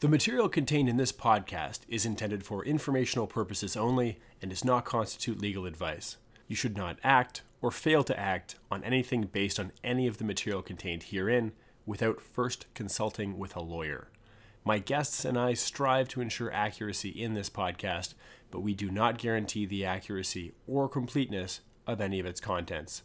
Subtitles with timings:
[0.00, 4.84] The material contained in this podcast is intended for informational purposes only and does not
[4.84, 6.18] constitute legal advice.
[6.46, 10.24] You should not act or fail to act on anything based on any of the
[10.24, 11.52] material contained herein
[11.86, 14.08] without first consulting with a lawyer.
[14.66, 18.12] My guests and I strive to ensure accuracy in this podcast,
[18.50, 23.02] but we do not guarantee the accuracy or completeness of any of its contents.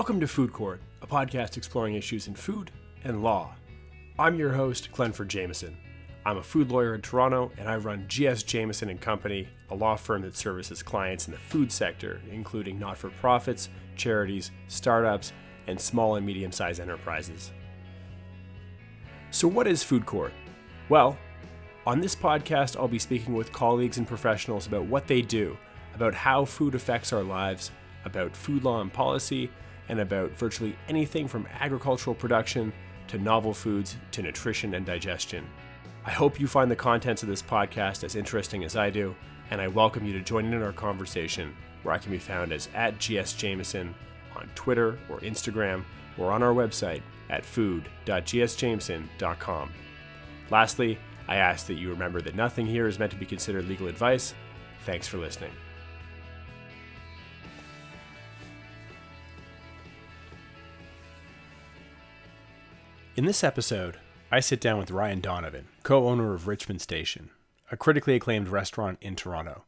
[0.00, 2.70] Welcome to Food Court, a podcast exploring issues in food
[3.04, 3.54] and law.
[4.18, 5.76] I'm your host, Glenford Jameson.
[6.24, 9.96] I'm a food lawyer in Toronto, and I run GS Jameson and Company, a law
[9.96, 15.34] firm that services clients in the food sector, including not-for-profits, charities, startups,
[15.66, 17.52] and small and medium-sized enterprises.
[19.30, 20.32] So, what is Food Court?
[20.88, 21.18] Well,
[21.86, 25.58] on this podcast, I'll be speaking with colleagues and professionals about what they do,
[25.94, 27.70] about how food affects our lives,
[28.06, 29.50] about food law and policy,
[29.90, 32.72] and about virtually anything from agricultural production
[33.08, 35.44] to novel foods to nutrition and digestion.
[36.06, 39.14] I hope you find the contents of this podcast as interesting as I do,
[39.50, 42.70] and I welcome you to join in our conversation where I can be found as
[42.72, 43.94] at GS Jameson
[44.36, 45.82] on Twitter or Instagram
[46.16, 49.70] or on our website at food.gsjameson.com.
[50.50, 50.98] Lastly,
[51.28, 54.32] I ask that you remember that nothing here is meant to be considered legal advice.
[54.86, 55.52] Thanks for listening.
[63.16, 63.96] In this episode,
[64.30, 67.30] I sit down with Ryan Donovan, co owner of Richmond Station,
[67.70, 69.64] a critically acclaimed restaurant in Toronto.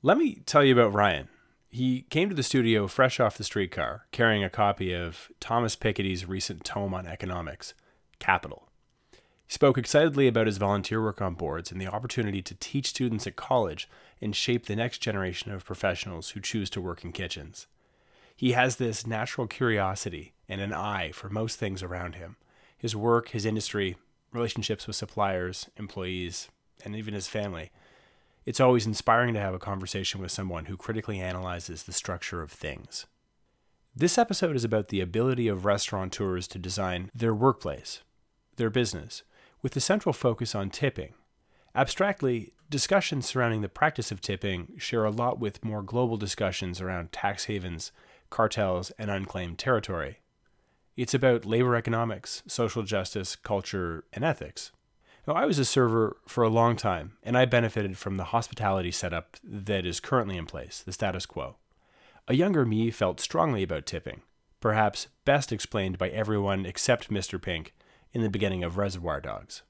[0.00, 1.28] Let me tell you about Ryan.
[1.68, 6.24] He came to the studio fresh off the streetcar, carrying a copy of Thomas Piketty's
[6.24, 7.74] recent tome on economics,
[8.20, 8.68] Capital.
[9.10, 13.26] He spoke excitedly about his volunteer work on boards and the opportunity to teach students
[13.26, 13.88] at college
[14.22, 17.66] and shape the next generation of professionals who choose to work in kitchens.
[18.36, 22.36] He has this natural curiosity and an eye for most things around him
[22.76, 23.96] his work, his industry,
[24.30, 26.48] relationships with suppliers, employees,
[26.84, 27.70] and even his family.
[28.44, 32.52] It's always inspiring to have a conversation with someone who critically analyzes the structure of
[32.52, 33.06] things.
[33.96, 38.02] This episode is about the ability of restaurateurs to design their workplace,
[38.56, 39.22] their business,
[39.62, 41.14] with a central focus on tipping.
[41.74, 47.12] Abstractly, discussions surrounding the practice of tipping share a lot with more global discussions around
[47.12, 47.92] tax havens,
[48.30, 50.18] cartels, and unclaimed territory.
[50.96, 54.70] It's about labor economics, social justice, culture, and ethics.
[55.26, 58.90] Now, I was a server for a long time, and I benefited from the hospitality
[58.90, 61.56] setup that is currently in place, the status quo.
[62.28, 64.22] A younger me felt strongly about tipping,
[64.60, 67.42] perhaps best explained by everyone except Mr.
[67.42, 67.74] Pink
[68.12, 69.62] in the beginning of Reservoir Dogs.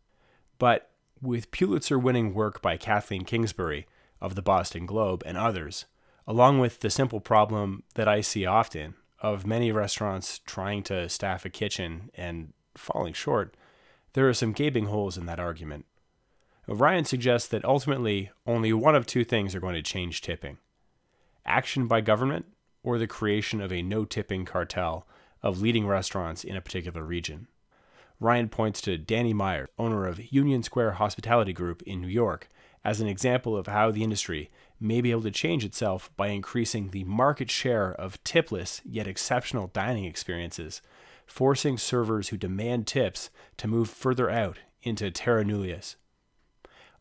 [0.58, 0.90] But
[1.22, 3.86] with Pulitzer winning work by Kathleen Kingsbury
[4.20, 5.86] of the Boston Globe and others,
[6.26, 11.46] along with the simple problem that I see often of many restaurants trying to staff
[11.46, 13.56] a kitchen and falling short,
[14.12, 15.86] there are some gaping holes in that argument.
[16.68, 20.58] Ryan suggests that ultimately only one of two things are going to change tipping
[21.46, 22.46] action by government
[22.82, 25.06] or the creation of a no tipping cartel
[25.42, 27.48] of leading restaurants in a particular region.
[28.20, 32.48] Ryan points to Danny Meyer, owner of Union Square Hospitality Group in New York,
[32.84, 36.90] as an example of how the industry may be able to change itself by increasing
[36.90, 40.82] the market share of tipless yet exceptional dining experiences,
[41.26, 45.96] forcing servers who demand tips to move further out into terra nullius.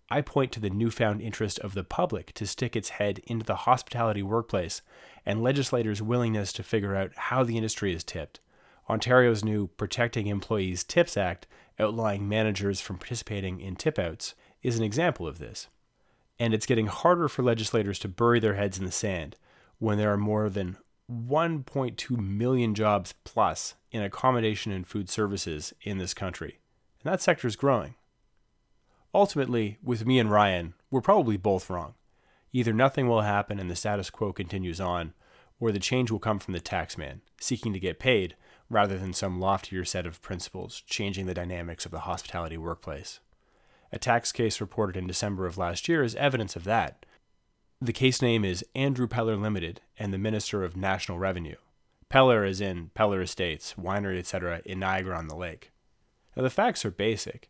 [0.10, 3.56] I point to the newfound interest of the public to stick its head into the
[3.56, 4.82] hospitality workplace
[5.26, 8.40] and legislators' willingness to figure out how the industry is tipped.
[8.90, 11.48] Ontario's new Protecting Employees Tips Act,
[11.80, 15.68] outlawing managers from participating in tip outs, is an example of this
[16.40, 19.36] and it's getting harder for legislators to bury their heads in the sand
[19.80, 20.78] when there are more than
[21.12, 26.60] 1.2 million jobs plus in accommodation and food services in this country.
[27.04, 27.96] And that sector is growing.
[29.14, 31.94] Ultimately, with me and Ryan, we're probably both wrong.
[32.52, 35.14] Either nothing will happen and the status quo continues on,
[35.60, 38.36] or the change will come from the taxman, seeking to get paid,
[38.70, 43.20] rather than some loftier set of principles changing the dynamics of the hospitality workplace.
[43.94, 47.06] A tax case reported in December of last year is evidence of that.
[47.80, 51.58] The case name is Andrew Peller Limited and the Minister of National Revenue.
[52.10, 55.72] Peller is in Peller Estates, winery, etc., in Niagara on the Lake.
[56.36, 57.50] Now, the facts are basic.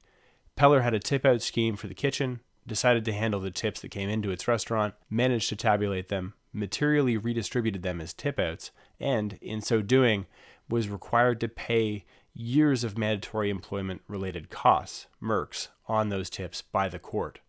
[0.58, 3.92] Peller had a tip out scheme for the kitchen, decided to handle the tips that
[3.92, 9.40] came into its restaurant, managed to tabulate them, materially redistributed them as tip outs, and,
[9.42, 10.26] in so doing,
[10.70, 16.88] was required to pay years of mandatory employment related costs, MERCs, on those tips by
[16.88, 17.40] the court.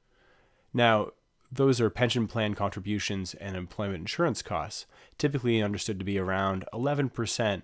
[0.73, 1.11] Now,
[1.51, 4.87] those are pension plan contributions and employment insurance costs,
[5.19, 7.63] typically understood to be around 11%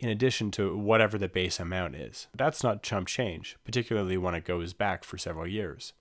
[0.00, 2.28] in addition to whatever the base amount is.
[2.34, 5.92] That's not chump change, particularly when it goes back for several years.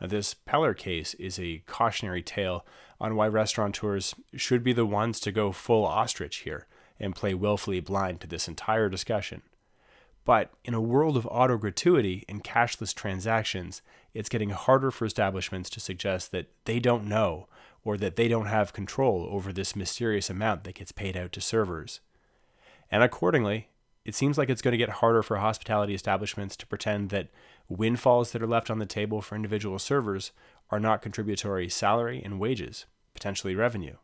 [0.00, 2.66] Now, this Peller case is a cautionary tale
[3.00, 6.66] on why restaurateurs should be the ones to go full ostrich here
[6.98, 9.42] and play willfully blind to this entire discussion.
[10.24, 13.82] But in a world of auto gratuity and cashless transactions,
[14.14, 17.46] it's getting harder for establishments to suggest that they don't know
[17.84, 21.40] or that they don't have control over this mysterious amount that gets paid out to
[21.40, 22.00] servers.
[22.90, 23.68] And accordingly,
[24.04, 27.28] it seems like it's going to get harder for hospitality establishments to pretend that
[27.68, 30.32] windfalls that are left on the table for individual servers
[30.70, 33.96] are not contributory salary and wages, potentially revenue.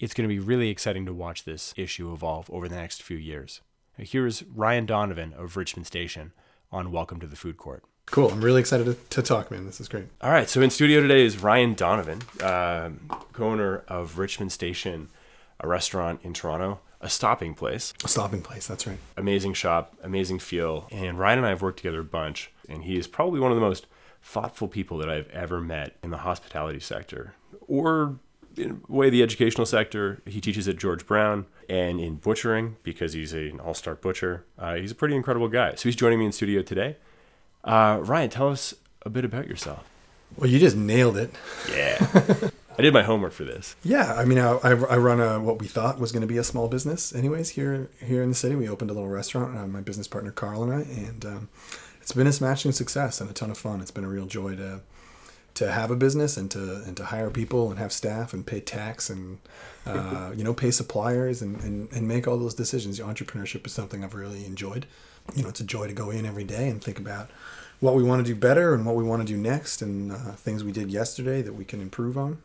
[0.00, 3.16] It's going to be really exciting to watch this issue evolve over the next few
[3.16, 3.60] years.
[3.98, 6.32] Here's Ryan Donovan of Richmond Station
[6.70, 7.84] on Welcome to the Food Court.
[8.06, 8.30] Cool.
[8.30, 9.66] I'm really excited to, to talk, man.
[9.66, 10.06] This is great.
[10.22, 10.48] All right.
[10.48, 12.90] So in studio today is Ryan Donovan, uh,
[13.32, 15.08] co-owner of Richmond Station,
[15.60, 17.92] a restaurant in Toronto, a stopping place.
[18.02, 18.66] A stopping place.
[18.66, 18.98] That's right.
[19.16, 20.88] Amazing shop, amazing feel.
[20.90, 23.56] And Ryan and I have worked together a bunch, and he is probably one of
[23.56, 23.86] the most
[24.22, 27.34] thoughtful people that I've ever met in the hospitality sector
[27.66, 28.16] or
[28.56, 30.22] in a way the educational sector.
[30.26, 34.44] He teaches at George Brown and in butchering because he's an all-star butcher.
[34.58, 35.74] Uh, he's a pretty incredible guy.
[35.74, 36.96] So he's joining me in studio today.
[37.64, 39.88] Uh, Ryan, tell us a bit about yourself.
[40.36, 41.34] Well, you just nailed it.
[41.70, 42.50] Yeah.
[42.78, 43.76] I did my homework for this.
[43.84, 46.44] Yeah, I mean, I, I run a what we thought was going to be a
[46.44, 47.14] small business.
[47.14, 49.56] Anyways, here here in the city, we opened a little restaurant.
[49.56, 51.48] Uh, my business partner Carl and I, and um,
[52.00, 53.82] it's been a smashing success and a ton of fun.
[53.82, 54.80] It's been a real joy to
[55.54, 58.60] to have a business and to and to hire people and have staff and pay
[58.60, 59.38] tax and
[59.86, 62.98] uh, you know pay suppliers and, and and make all those decisions.
[63.00, 64.86] Entrepreneurship is something I've really enjoyed.
[65.36, 67.30] You know, it's a joy to go in every day and think about
[67.80, 70.32] what we want to do better and what we want to do next and uh,
[70.32, 72.38] things we did yesterday that we can improve on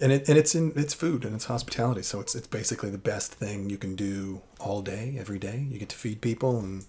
[0.00, 2.98] and it and it's in it's food and it's hospitality so it's it's basically the
[2.98, 6.84] best thing you can do all day every day you get to feed people and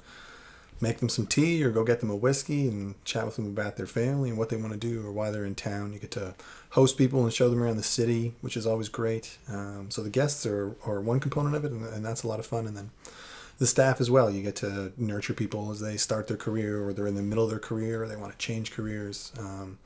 [0.81, 3.77] make them some tea or go get them a whiskey and chat with them about
[3.77, 6.11] their family and what they want to do or why they're in town you get
[6.11, 6.35] to
[6.71, 10.09] host people and show them around the city which is always great um, so the
[10.09, 12.75] guests are, are one component of it and, and that's a lot of fun and
[12.75, 12.89] then
[13.57, 14.29] the staff as well.
[14.29, 17.43] You get to nurture people as they start their career or they're in the middle
[17.43, 19.31] of their career or they want to change careers.
[19.39, 19.77] Um,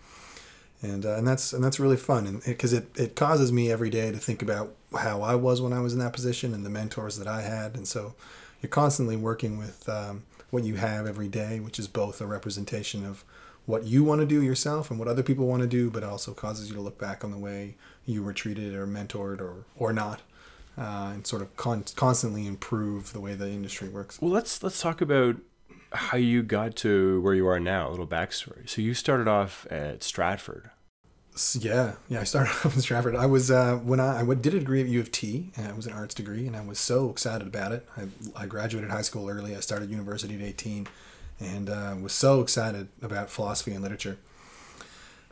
[0.82, 3.70] and, uh, and that's and that's really fun and because it, it, it causes me
[3.70, 6.66] every day to think about how I was when I was in that position and
[6.66, 8.14] the mentors that I had and so
[8.62, 13.06] you're constantly working with um, what you have every day which is both a representation
[13.06, 13.24] of
[13.66, 16.34] what you want to do yourself and what other people want to do but also
[16.34, 17.76] causes you to look back on the way
[18.06, 20.22] you were treated or mentored or or not
[20.80, 24.22] uh, and sort of con- constantly improve the way the industry works.
[24.22, 25.36] Well, let's let's talk about
[25.92, 27.90] how you got to where you are now.
[27.90, 28.68] A little backstory.
[28.70, 30.70] So you started off at Stratford.
[31.60, 32.22] Yeah, yeah.
[32.22, 33.16] I started off in Stratford.
[33.16, 35.76] I was uh, when I, I did a degree at U of T, and it
[35.76, 37.88] was an arts degree, and I was so excited about it.
[37.98, 39.56] I, I graduated high school early.
[39.56, 40.88] I started university at 18,
[41.40, 44.18] and uh, was so excited about philosophy and literature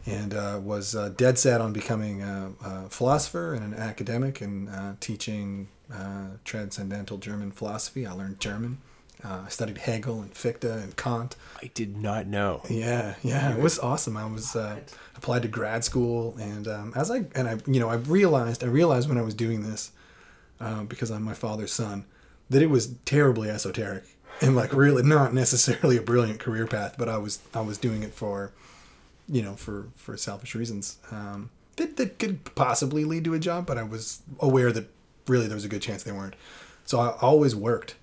[0.07, 4.69] and uh, was uh, dead set on becoming a, a, philosopher and an academic and
[4.69, 8.05] uh, teaching uh, transcendental German philosophy.
[8.05, 8.77] I learned German.
[9.23, 11.35] Uh, I studied Hegel and Fichte and Kant.
[11.61, 12.61] I did not know.
[12.69, 14.15] Yeah, yeah, it was awesome.
[14.15, 14.79] I was uh,
[15.15, 18.67] applied to grad school, and um, as I and I, you know, I realized I
[18.67, 19.91] realized when I was doing this
[20.87, 22.05] because I'm my father's son
[22.49, 24.03] that it was terribly esoteric
[24.41, 26.95] and like really not necessarily a brilliant career path.
[26.97, 28.51] But I was I was doing it for
[29.27, 33.65] you know, for for selfish reasons um, that that could possibly lead to a job.
[33.65, 34.89] But I was aware that
[35.27, 36.35] really there was a good chance they weren't.
[36.85, 37.95] So I always worked.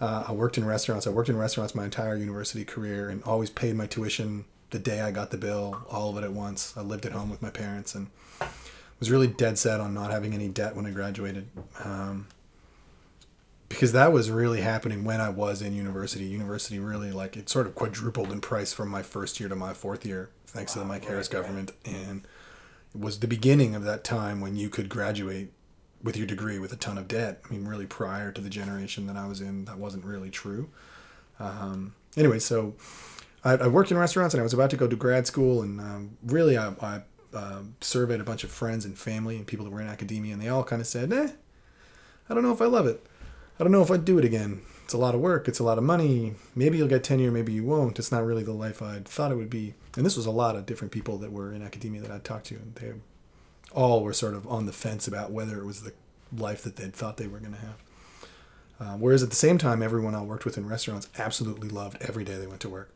[0.00, 1.06] Uh, I worked in restaurants.
[1.06, 5.00] I worked in restaurants my entire university career, and always paid my tuition the day
[5.00, 6.74] I got the bill, all of it at once.
[6.76, 8.08] I lived at home with my parents, and
[8.98, 11.48] was really dead set on not having any debt when I graduated.
[11.82, 12.28] Um,
[13.68, 16.24] because that was really happening when I was in university.
[16.24, 19.72] University really like it sort of quadrupled in price from my first year to my
[19.72, 21.94] fourth year thanks wow, to the Mike Harris right, government, right.
[21.94, 22.26] and
[22.94, 25.52] it was the beginning of that time when you could graduate
[26.02, 27.40] with your degree with a ton of debt.
[27.44, 30.68] I mean, really prior to the generation that I was in, that wasn't really true.
[31.38, 32.74] Um, anyway, so
[33.44, 35.80] I, I, worked in restaurants and I was about to go to grad school, and
[35.80, 37.02] um, really I, I
[37.34, 40.42] uh, surveyed a bunch of friends and family and people that were in academia, and
[40.42, 41.28] they all kind of said, "Eh,
[42.28, 43.04] I don't know if I love it.
[43.58, 45.62] I don't know if I'd do it again it's a lot of work, it's a
[45.62, 46.34] lot of money.
[46.56, 48.00] Maybe you'll get tenure, maybe you won't.
[48.00, 49.74] It's not really the life I thought it would be.
[49.96, 52.46] And this was a lot of different people that were in academia that I talked
[52.46, 52.94] to, and they
[53.72, 55.92] all were sort of on the fence about whether it was the
[56.36, 57.82] life that they'd thought they were going to have.
[58.80, 62.24] Uh, whereas at the same time, everyone I worked with in restaurants absolutely loved every
[62.24, 62.90] day they went to work.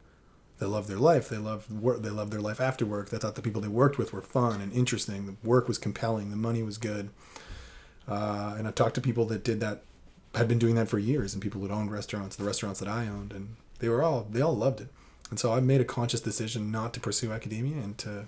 [0.59, 1.29] They loved their life.
[1.29, 2.03] They loved work.
[2.03, 3.11] They loved their life after work.
[3.11, 5.27] They thought the people they worked with were fun and interesting.
[5.27, 6.31] The work was compelling.
[6.31, 7.11] The money was good.
[8.09, 9.83] Uh, and I talked to people that did that
[10.35, 13.07] had been doing that for years, and people who owned restaurants, the restaurants that I
[13.07, 14.89] owned, and they were all they all loved it.
[15.31, 18.27] And so I made a conscious decision not to pursue academia and to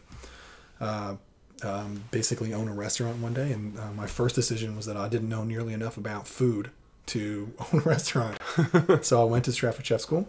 [0.81, 1.17] uh,
[1.63, 3.53] um, basically own a restaurant one day.
[3.53, 6.71] And uh, my first decision was that I didn't know nearly enough about food
[7.07, 8.39] to own a restaurant.
[9.03, 10.29] so I went to Stratford Chef School,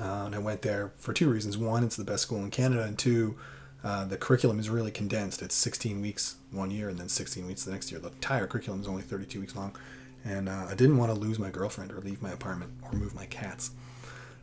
[0.00, 1.56] uh, and I went there for two reasons.
[1.56, 3.36] One, it's the best school in Canada, and two,
[3.82, 5.42] uh, the curriculum is really condensed.
[5.42, 8.00] It's 16 weeks one year, and then 16 weeks the next year.
[8.00, 9.76] The entire curriculum is only 32 weeks long,
[10.24, 13.14] and uh, I didn't want to lose my girlfriend or leave my apartment or move
[13.14, 13.70] my cats.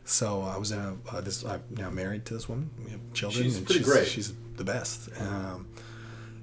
[0.04, 1.44] So I was in a uh, this.
[1.44, 2.70] I'm now married to this woman.
[2.84, 3.44] We have children.
[3.44, 4.08] She's and pretty she's, great.
[4.08, 5.08] She's the best.
[5.20, 5.68] Um,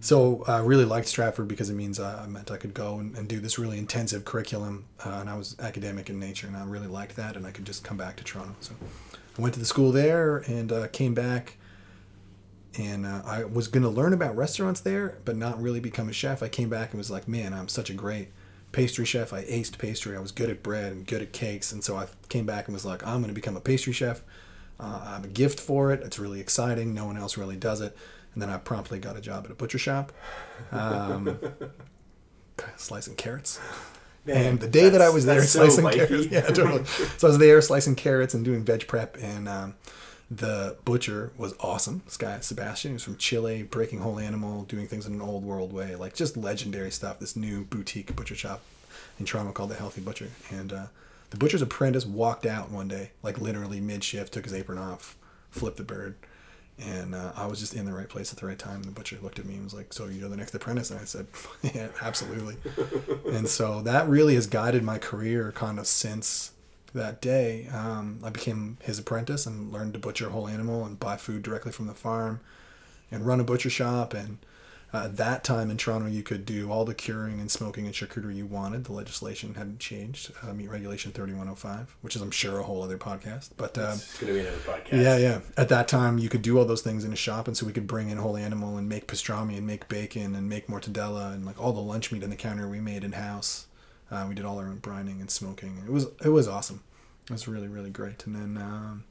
[0.01, 3.15] so I really liked Stratford because it means uh, I meant I could go and,
[3.17, 6.63] and do this really intensive curriculum, uh, and I was academic in nature, and I
[6.63, 8.55] really liked that, and I could just come back to Toronto.
[8.61, 8.73] So
[9.37, 11.57] I went to the school there and uh, came back,
[12.77, 16.13] and uh, I was going to learn about restaurants there, but not really become a
[16.13, 16.41] chef.
[16.41, 18.29] I came back and was like, man, I'm such a great
[18.71, 19.33] pastry chef.
[19.33, 20.15] I aced pastry.
[20.15, 22.73] I was good at bread and good at cakes, and so I came back and
[22.73, 24.21] was like, I'm going to become a pastry chef.
[24.79, 26.03] Uh, I have a gift for it.
[26.03, 26.93] It's really exciting.
[26.93, 27.97] No one else really does it.
[28.33, 30.11] And then I promptly got a job at a butcher shop,
[30.71, 31.39] um,
[32.77, 33.59] slicing carrots.
[34.27, 36.85] and the day that I was there that's so slicing carrots, yeah, totally.
[36.85, 39.75] So I was there slicing carrots and doing veg prep, and um,
[40.29, 42.03] the butcher was awesome.
[42.05, 45.43] This guy Sebastian, he was from Chile, breaking whole animal, doing things in an old
[45.43, 47.19] world way, like just legendary stuff.
[47.19, 48.61] This new boutique butcher shop
[49.19, 50.85] in Toronto called the Healthy Butcher, and uh,
[51.31, 55.15] the butcher's apprentice walked out one day, like literally mid shift, took his apron off,
[55.49, 56.15] flipped the bird.
[56.81, 58.83] And uh, I was just in the right place at the right time.
[58.83, 61.05] The butcher looked at me and was like, "So you're the next apprentice?" And I
[61.05, 61.27] said,
[61.61, 62.57] "Yeah, absolutely."
[63.31, 66.51] and so that really has guided my career kind of since
[66.93, 67.67] that day.
[67.73, 71.43] Um, I became his apprentice and learned to butcher a whole animal and buy food
[71.43, 72.39] directly from the farm,
[73.11, 74.13] and run a butcher shop.
[74.13, 74.37] And
[74.93, 77.93] uh, at that time in Toronto, you could do all the curing and smoking and
[77.93, 78.85] charcuterie you wanted.
[78.85, 82.97] The legislation hadn't changed, uh, Meat Regulation 3105, which is, I'm sure, a whole other
[82.97, 83.49] podcast.
[83.57, 85.01] But um, It's going to be another podcast.
[85.03, 85.39] yeah, yeah.
[85.57, 87.71] At that time, you could do all those things in a shop, and so we
[87.73, 91.45] could bring in whole animal and make pastrami and make bacon and make mortadella and
[91.45, 93.67] like all the lunch meat in the counter we made in house.
[94.11, 95.83] Uh, we did all our own brining and smoking.
[95.85, 96.81] It was it was awesome.
[97.25, 98.25] It was really really great.
[98.25, 99.03] And then um,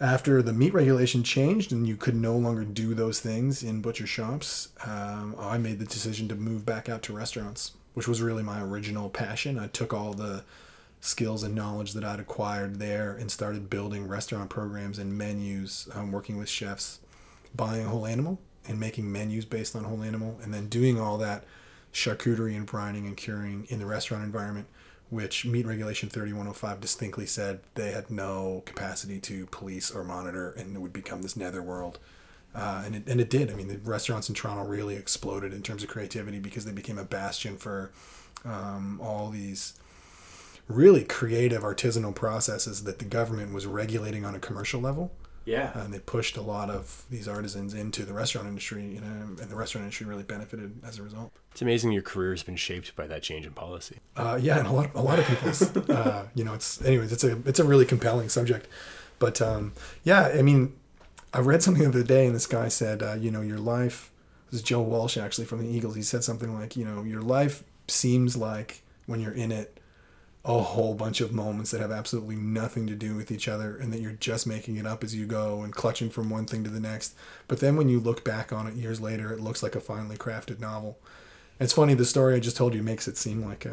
[0.00, 4.06] after the meat regulation changed and you could no longer do those things in butcher
[4.06, 8.42] shops, um, I made the decision to move back out to restaurants, which was really
[8.42, 9.58] my original passion.
[9.58, 10.44] I took all the
[11.00, 16.12] skills and knowledge that I'd acquired there and started building restaurant programs and menus, um,
[16.12, 17.00] working with chefs,
[17.54, 18.38] buying a whole animal
[18.68, 21.44] and making menus based on whole animal, and then doing all that
[21.92, 24.66] charcuterie and brining and curing in the restaurant environment,
[25.08, 30.74] which Meat Regulation 3105 distinctly said they had no capacity to police or monitor, and
[30.74, 31.98] it would become this netherworld.
[32.54, 33.50] Uh, and, it, and it did.
[33.50, 36.98] I mean, the restaurants in Toronto really exploded in terms of creativity because they became
[36.98, 37.92] a bastion for
[38.44, 39.74] um, all these
[40.66, 45.12] really creative artisanal processes that the government was regulating on a commercial level
[45.46, 45.78] Yeah.
[45.80, 49.38] and they pushed a lot of these artisans into the restaurant industry you know and
[49.38, 52.94] the restaurant industry really benefited as a result It's amazing your career has been shaped
[52.96, 53.96] by that change in policy.
[54.16, 57.24] uh, yeah and a lot a lot of people's uh, you know it's anyways it's
[57.24, 58.66] a it's a really compelling subject
[59.18, 59.72] but um,
[60.04, 60.74] yeah i mean
[61.32, 64.10] i read something the other day and this guy said uh, you know your life
[64.50, 67.22] this is joe walsh actually from the eagles he said something like you know your
[67.22, 69.75] life seems like when you're in it
[70.48, 73.92] a whole bunch of moments that have absolutely nothing to do with each other and
[73.92, 76.70] that you're just making it up as you go and clutching from one thing to
[76.70, 77.16] the next.
[77.48, 80.16] But then when you look back on it years later, it looks like a finely
[80.16, 80.98] crafted novel.
[81.58, 83.70] It's funny, the story I just told you makes it seem like uh,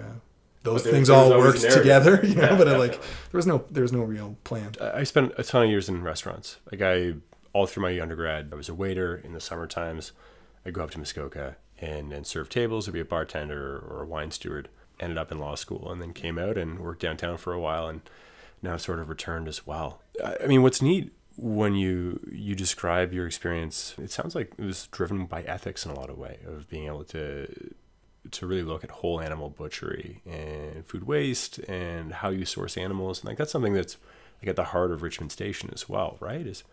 [0.63, 1.81] those there- things all worked narrative.
[1.81, 3.15] together, you know, Yeah, but it, like definitely.
[3.31, 4.71] there was no there was no real plan.
[4.81, 6.57] I I spent a ton of years in restaurants.
[6.71, 7.13] Like I,
[7.53, 10.11] all through my undergrad, I was a waiter in the summer times.
[10.65, 14.05] I'd go up to Muskoka and, and serve tables or be a bartender or a
[14.05, 14.69] wine steward.
[14.99, 17.87] Ended up in law school and then came out and worked downtown for a while
[17.87, 18.01] and
[18.61, 20.01] now sort of returned as well.
[20.23, 24.87] I mean, what's neat when you you describe your experience, it sounds like it was
[24.87, 27.73] driven by ethics in a lot of way of being able to
[28.31, 33.19] to really look at whole animal butchery and food waste and how you source animals
[33.19, 33.97] and like that's something that's
[34.41, 36.45] like at the heart of Richmond Station as well, right?
[36.45, 36.63] Is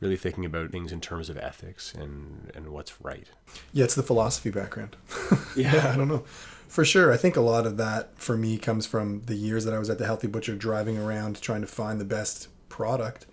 [0.00, 3.28] really thinking about things in terms of ethics and and what's right.
[3.72, 4.96] Yeah, it's the philosophy background.
[5.56, 6.24] yeah, I don't know.
[6.70, 9.74] For sure, I think a lot of that for me comes from the years that
[9.74, 13.26] I was at the Healthy Butcher, driving around trying to find the best product.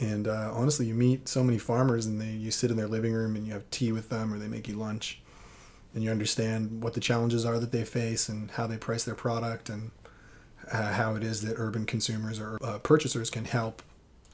[0.00, 3.12] And uh, honestly, you meet so many farmers, and they you sit in their living
[3.12, 5.22] room and you have tea with them, or they make you lunch,
[5.94, 9.14] and you understand what the challenges are that they face and how they price their
[9.14, 9.92] product, and
[10.72, 13.80] uh, how it is that urban consumers or uh, purchasers can help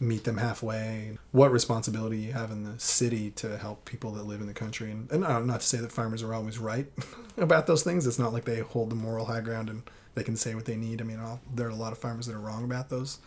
[0.00, 1.18] meet them halfway.
[1.30, 4.90] What responsibility you have in the city to help people that live in the country,
[4.90, 6.86] and, and uh, not to say that farmers are always right
[7.36, 8.06] about those things.
[8.06, 9.82] It's not like they hold the moral high ground and
[10.14, 11.00] they can say what they need.
[11.00, 13.18] I mean, all, there are a lot of farmers that are wrong about those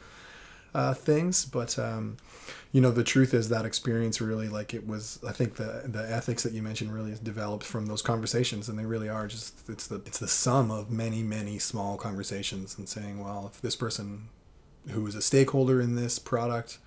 [0.73, 2.17] uh, things, but um,
[2.71, 5.19] you know, the truth is that experience really, like it was.
[5.25, 8.77] I think the the ethics that you mentioned really is developed from those conversations, and
[8.77, 12.89] they really are just it's the it's the sum of many many small conversations and
[12.89, 14.27] saying, well, if this person
[14.91, 16.77] who is a stakeholder in this product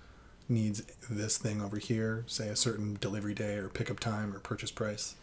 [0.47, 4.71] needs this thing over here, say a certain delivery day or pickup time or purchase
[4.71, 5.15] price,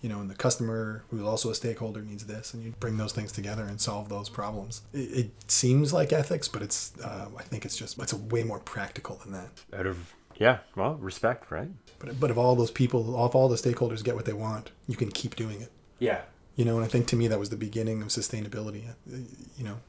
[0.00, 3.12] you know, and the customer who's also a stakeholder needs this, and you bring those
[3.12, 4.82] things together and solve those problems.
[4.94, 8.42] It, it seems like ethics, but it's uh, I think it's just it's a way
[8.42, 9.48] more practical than that.
[9.78, 11.68] Out of yeah, well, respect, right?
[11.98, 14.96] But but if all those people, if all the stakeholders get what they want, you
[14.96, 15.70] can keep doing it.
[15.98, 16.22] Yeah.
[16.56, 18.84] You know, and I think to me that was the beginning of sustainability.
[19.06, 19.80] You know,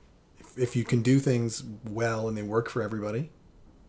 [0.58, 3.30] if, you can do things well and they work for everybody,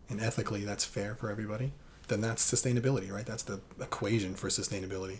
[0.09, 1.73] and ethically that's fair for everybody,
[2.07, 3.25] then that's sustainability, right?
[3.25, 5.19] That's the equation for sustainability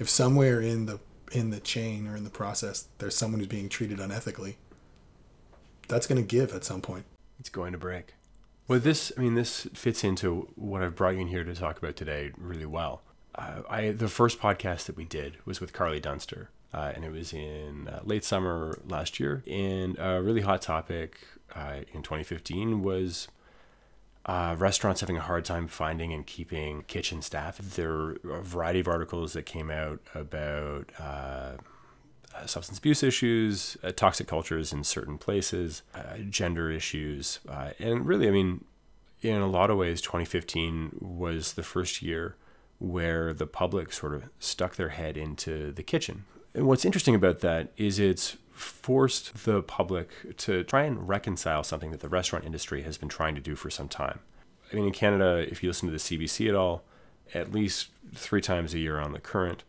[0.00, 0.98] if somewhere in the
[1.30, 4.56] in the chain or in the process there's someone who's being treated unethically,
[5.86, 7.04] that's going to give at some point.
[7.38, 8.14] It's going to break.
[8.66, 11.78] Well, this I mean this fits into what I've brought you in here to talk
[11.78, 13.02] about today really well.
[13.36, 17.12] Uh, I the first podcast that we did was with Carly Dunster, uh, and it
[17.12, 19.42] was in uh, late summer last year.
[19.46, 21.18] And a really hot topic
[21.54, 23.28] uh, in 2015 was
[24.26, 27.58] uh, restaurants having a hard time finding and keeping kitchen staff.
[27.58, 31.56] There are a variety of articles that came out about uh,
[32.32, 35.82] uh substance abuse issues, toxic cultures in certain places,
[36.28, 37.40] gender issues.
[37.80, 38.64] And really, I mean,
[39.20, 42.36] in a lot of ways, 2015 was the first year
[42.78, 46.24] where the public sort of stuck their head into the kitchen.
[46.54, 51.90] And what's interesting about that is it's forced the public to try and reconcile something
[51.92, 54.20] that the restaurant industry has been trying to do for some time.
[54.70, 56.82] I mean, in Canada, if you listen to the CBC at all,
[57.32, 59.64] at least three times a year on the current,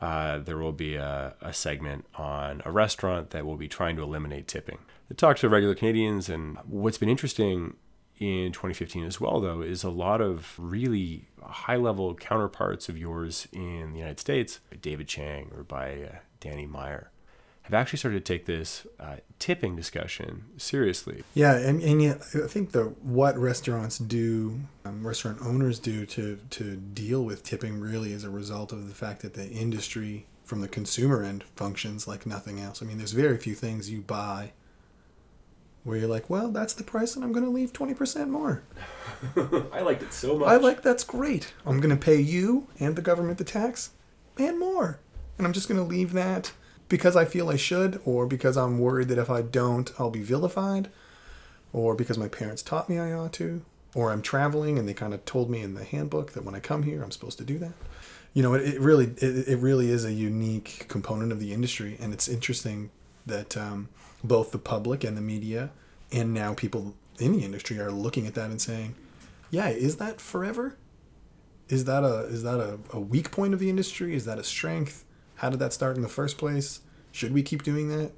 [0.00, 4.02] uh, there will be a, a, segment on a restaurant that will be trying to
[4.02, 4.78] eliminate tipping.
[5.10, 7.76] I talk to regular Canadians, and what's been interesting
[8.18, 13.48] in 2015 as well, though, is a lot of really high level counterparts of yours
[13.52, 17.10] in the United States, David Chang or by uh, Danny Meyer
[17.64, 21.24] have actually started to take this uh, tipping discussion seriously.
[21.32, 26.76] Yeah, and, and I think the what restaurants do, um, restaurant owners do to to
[26.76, 30.68] deal with tipping really is a result of the fact that the industry from the
[30.68, 32.82] consumer end functions like nothing else.
[32.82, 34.52] I mean, there's very few things you buy
[35.84, 38.62] where you're like, well, that's the price, and I'm going to leave twenty percent more.
[39.72, 40.48] I liked it so much.
[40.48, 41.52] I like that's great.
[41.64, 43.90] I'm going to pay you and the government the tax
[44.38, 44.98] and more,
[45.38, 46.52] and I'm just going to leave that
[46.88, 50.22] because I feel I should, or because I'm worried that if I don't, I'll be
[50.22, 50.90] vilified,
[51.72, 53.62] or because my parents taught me I ought to,
[53.94, 56.60] or I'm traveling and they kind of told me in the handbook that when I
[56.60, 57.72] come here, I'm supposed to do that.
[58.32, 61.96] You know, it, it really, it, it really is a unique component of the industry,
[62.00, 62.90] and it's interesting
[63.26, 63.88] that um,
[64.24, 65.70] both the public and the media,
[66.10, 68.96] and now people in the industry are looking at that and saying,
[69.50, 70.76] "Yeah, is that forever?
[71.68, 74.14] Is that a is that a, a weak point of the industry?
[74.14, 75.04] Is that a strength?"
[75.36, 76.80] How did that start in the first place?
[77.12, 78.12] Should we keep doing that?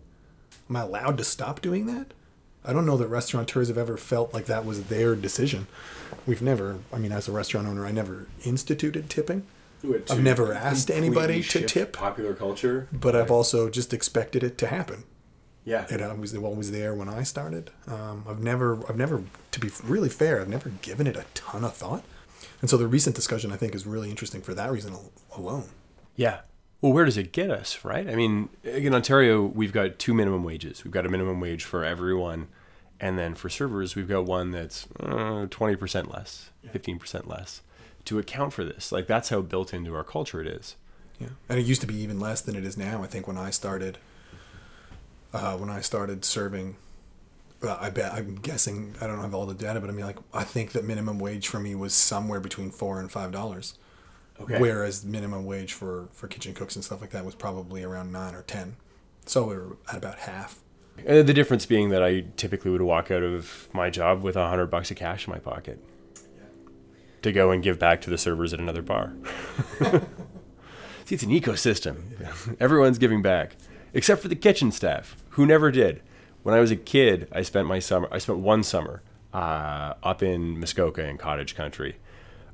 [0.68, 2.12] Am I allowed to stop doing that?
[2.64, 5.66] I don't know that restaurateurs have ever felt like that was their decision.
[6.26, 9.46] We've never, I mean, as a restaurant owner, I never instituted tipping.
[10.10, 14.66] I've never asked anybody to tip popular culture, but I've also just expected it to
[14.66, 15.04] happen.
[15.66, 17.70] Yeah, it was always there when I started.
[17.86, 21.64] Um, I've never, I've never, to be really fair, I've never given it a ton
[21.64, 22.04] of thought,
[22.62, 24.96] and so the recent discussion I think is really interesting for that reason
[25.36, 25.64] alone.
[26.14, 26.40] Yeah,
[26.80, 28.08] well, where does it get us, right?
[28.08, 30.84] I mean, in Ontario, we've got two minimum wages.
[30.84, 32.48] We've got a minimum wage for everyone.
[33.00, 37.62] And then for servers, we've got one that's uh, 20% less, 15% less
[38.04, 38.92] to account for this.
[38.92, 40.76] Like, that's how built into our culture it is.
[41.18, 41.28] Yeah.
[41.48, 43.02] And it used to be even less than it is now.
[43.02, 43.98] I think when I started,
[45.36, 46.76] uh, when I started serving,
[47.62, 50.18] uh, I bet, I'm guessing, I don't have all the data, but I mean, like,
[50.32, 53.74] I think that minimum wage for me was somewhere between four and five dollars.
[54.40, 54.58] Okay.
[54.58, 58.34] Whereas minimum wage for, for kitchen cooks and stuff like that was probably around nine
[58.34, 58.76] or ten.
[59.24, 60.60] So we were at about half.
[61.04, 64.48] And the difference being that I typically would walk out of my job with a
[64.48, 65.78] hundred bucks of cash in my pocket
[66.14, 66.44] yeah.
[67.22, 69.14] to go and give back to the servers at another bar.
[71.04, 72.56] See, it's an ecosystem.
[72.60, 73.56] Everyone's giving back,
[73.96, 76.02] except for the kitchen staff, who never did.
[76.42, 78.08] When I was a kid, I spent my summer.
[78.12, 81.96] I spent one summer uh, up in Muskoka in cottage country,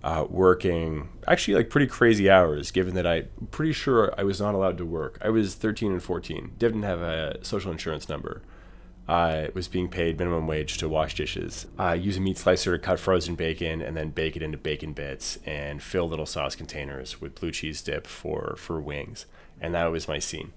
[0.04, 4.54] uh, working actually like pretty crazy hours, given that I'm pretty sure I was not
[4.54, 5.18] allowed to work.
[5.20, 8.42] I was 13 and 14, didn't have a social insurance number.
[9.08, 12.82] I was being paid minimum wage to wash dishes, I use a meat slicer to
[12.82, 17.20] cut frozen bacon, and then bake it into bacon bits and fill little sauce containers
[17.20, 19.26] with blue cheese dip for for wings.
[19.60, 20.52] And that was my scene.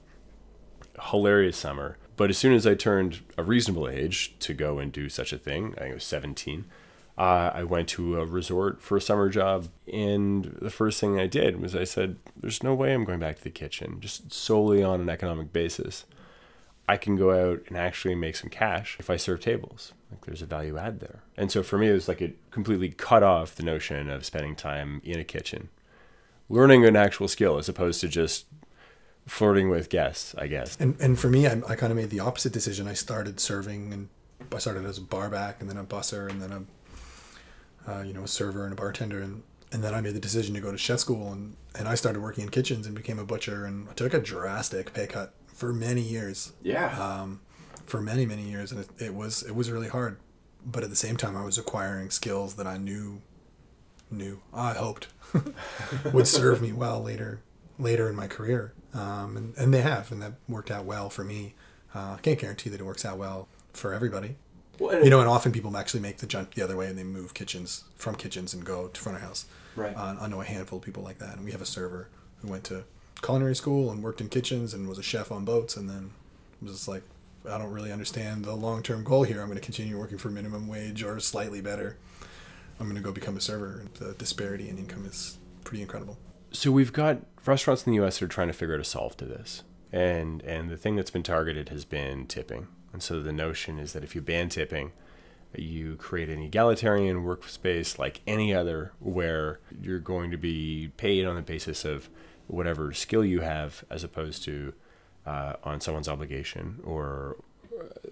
[1.10, 1.98] Hilarious summer.
[2.18, 5.38] But as soon as I turned a reasonable age to go and do such a
[5.38, 6.66] thing, I was 17,
[7.18, 9.70] uh, I went to a resort for a summer job.
[9.92, 13.38] And the first thing I did was I said, There's no way I'm going back
[13.38, 16.06] to the kitchen, just solely on an economic basis.
[16.88, 19.94] I can go out and actually make some cash if I serve tables.
[20.12, 21.24] Like there's a value add there.
[21.36, 24.56] And so for me, it was like it completely cut off the notion of spending
[24.56, 25.70] time in a kitchen,
[26.48, 28.46] learning an actual skill as opposed to just
[29.26, 30.78] flirting with guests, I guess.
[30.80, 32.88] And and for me, I, I kind of made the opposite decision.
[32.88, 34.10] I started serving, and
[34.54, 38.24] I started as a barback, and then a busser, and then a uh, you know
[38.24, 40.78] a server and a bartender, and and then I made the decision to go to
[40.78, 43.94] chef school, and and I started working in kitchens and became a butcher, and I
[43.94, 46.54] took a drastic pay cut for many years.
[46.62, 46.98] Yeah.
[47.00, 47.42] Um,
[47.86, 50.18] for many many years, and it, it was it was really hard,
[50.66, 53.22] but at the same time, I was acquiring skills that I knew
[54.12, 55.08] knew I hoped
[56.14, 57.42] would serve me well later
[57.78, 61.24] later in my career um, and, and they have, and that worked out well for
[61.24, 61.54] me.
[61.94, 64.36] Uh, I can't guarantee that it works out well for everybody.
[64.80, 67.04] Well, You know, and often people actually make the jump the other way and they
[67.04, 69.46] move kitchens from kitchens and go to front of house.
[69.76, 69.96] Right.
[69.96, 72.10] Uh, I know a handful of people like that, and we have a server
[72.42, 72.84] who went to
[73.22, 76.12] culinary school and worked in kitchens and was a chef on boats, and then
[76.62, 77.04] was just like,
[77.50, 79.42] I don't really understand the long term goal here.
[79.42, 81.98] I'm going to continue working for minimum wage or slightly better.
[82.80, 83.80] I'm going to go become a server.
[83.80, 86.18] And the disparity in income is pretty incredible.
[86.56, 88.20] So we've got restaurants in the U.S.
[88.20, 91.12] that are trying to figure out a solve to this, and and the thing that's
[91.12, 92.68] been targeted has been tipping.
[92.94, 94.94] And so the notion is that if you ban tipping,
[95.54, 101.36] you create an egalitarian workspace like any other, where you're going to be paid on
[101.36, 102.10] the basis of
[102.48, 104.74] whatever skill you have, as opposed to
[105.26, 107.38] uh, on someone's obligation or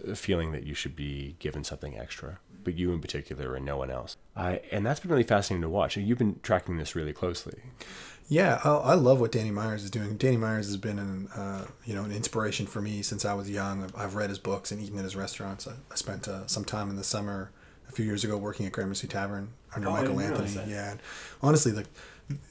[0.07, 3.77] a feeling that you should be given something extra, but you in particular and no
[3.77, 4.17] one else.
[4.35, 5.97] I and that's been really fascinating to watch.
[5.97, 7.61] And you've been tracking this really closely.
[8.29, 10.15] Yeah, I, I love what Danny Meyers is doing.
[10.15, 13.49] Danny Meyers has been an uh, you know an inspiration for me since I was
[13.49, 13.83] young.
[13.83, 15.67] I've, I've read his books and eaten at his restaurants.
[15.67, 17.51] I, I spent uh, some time in the summer
[17.89, 20.71] a few years ago working at Gramercy Tavern under Oh, Michael Anthony.
[20.71, 20.99] Yeah, and
[21.41, 21.87] honestly, like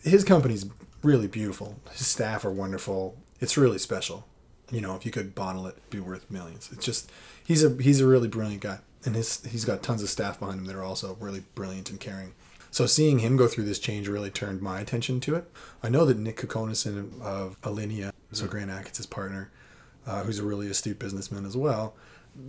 [0.02, 0.66] his company's
[1.02, 1.80] really beautiful.
[1.92, 3.16] His staff are wonderful.
[3.40, 4.26] It's really special.
[4.70, 6.70] You know, if you could bottle it, it'd be worth millions.
[6.72, 7.10] It's just
[7.44, 10.60] he's a he's a really brilliant guy, and his he's got tons of staff behind
[10.60, 12.34] him that are also really brilliant and caring.
[12.70, 15.50] So seeing him go through this change really turned my attention to it.
[15.82, 16.86] I know that Nick Kokonas
[17.20, 19.50] of Alinea, so Grant Achatz' partner,
[20.06, 21.94] uh, who's a really astute businessman as well.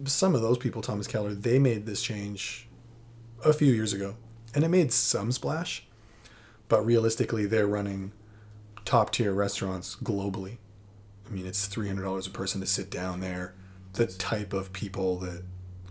[0.06, 2.70] Some of those people, Thomas Keller, they made this change
[3.44, 4.16] a few years ago,
[4.56, 5.86] and it made some splash.
[6.70, 8.14] But realistically, they're running
[8.86, 10.58] top tier restaurants globally.
[11.28, 13.56] I mean, it's three hundred dollars a person to sit down there.
[13.92, 15.44] The type of people that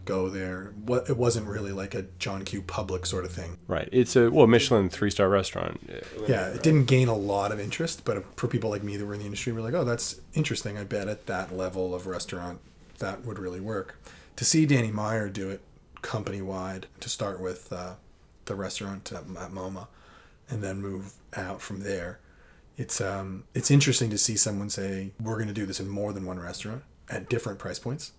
[0.05, 2.62] go there, what it wasn't really like a John Q.
[2.62, 3.59] Public sort of thing.
[3.67, 3.88] Right.
[3.93, 5.81] It's a well Michelin three star restaurant.
[6.27, 9.15] Yeah, it didn't gain a lot of interest, but for people like me that were
[9.15, 10.79] in the industry, we're like, oh, that's interesting.
[10.79, 12.61] I bet at that level of restaurant,
[12.99, 13.99] that would really work.
[14.37, 15.61] To see Danny Meyer do it
[16.01, 17.95] company wide, to start with uh,
[18.47, 19.87] the restaurant at, at MoMA,
[20.49, 22.19] and then move out from there,
[22.77, 26.12] it's um, it's interesting to see someone say we're going to do this in more
[26.12, 28.12] than one restaurant at different price points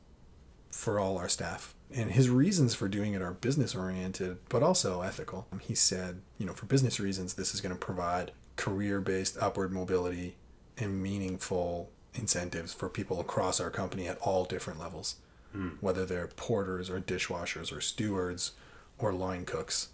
[0.73, 1.75] for all our staff.
[1.93, 5.47] And his reasons for doing it are business oriented, but also ethical.
[5.62, 9.71] He said, you know, for business reasons, this is going to provide career based upward
[9.71, 10.36] mobility
[10.77, 15.17] and meaningful incentives for people across our company at all different levels,
[15.51, 15.69] hmm.
[15.79, 18.53] whether they're porters or dishwashers or stewards
[18.97, 19.89] or line cooks.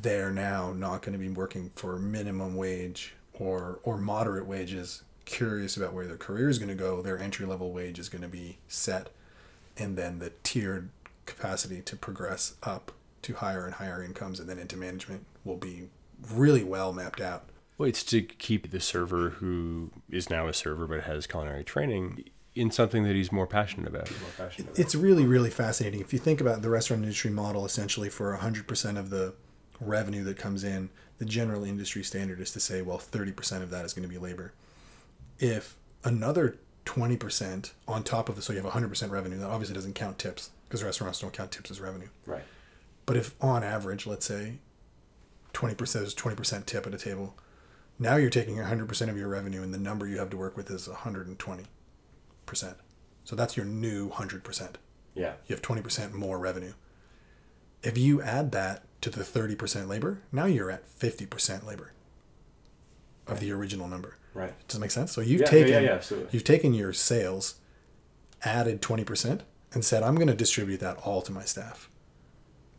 [0.00, 5.76] They're now not going to be working for minimum wage or, or moderate wages, curious
[5.76, 7.02] about where their career is going to go.
[7.02, 9.10] Their entry level wage is going to be set
[9.78, 10.90] and then the tiered
[11.26, 15.88] capacity to progress up to higher and higher incomes and then into management will be
[16.32, 17.44] really well mapped out.
[17.76, 22.24] Well, it's to keep the server who is now a server but has culinary training
[22.54, 24.10] in something that he's more passionate about.
[24.10, 24.78] More passionate about.
[24.78, 26.00] It's really, really fascinating.
[26.00, 29.34] If you think about the restaurant industry model, essentially for 100% of the
[29.80, 33.84] revenue that comes in, the general industry standard is to say, well, 30% of that
[33.84, 34.54] is going to be labor.
[35.38, 36.56] If another
[36.88, 40.48] 20% on top of the, so you have 100% revenue, that obviously doesn't count tips
[40.66, 42.08] because restaurants don't count tips as revenue.
[42.24, 42.44] Right.
[43.04, 44.54] But if on average, let's say
[45.52, 47.36] 20% is 20% tip at a table,
[47.98, 50.70] now you're taking 100% of your revenue and the number you have to work with
[50.70, 51.66] is 120%.
[53.24, 54.76] So that's your new 100%.
[55.14, 55.34] Yeah.
[55.46, 56.72] You have 20% more revenue.
[57.82, 61.92] If you add that to the 30% labor, now you're at 50% labor
[63.26, 64.16] of the original number.
[64.38, 64.54] Right.
[64.68, 65.10] Does that make sense?
[65.10, 66.28] So you've Yeah, taken yeah, yeah, absolutely.
[66.30, 67.56] you've taken your sales,
[68.44, 69.40] added 20%,
[69.74, 71.90] and said, I'm going to distribute that all to my staff.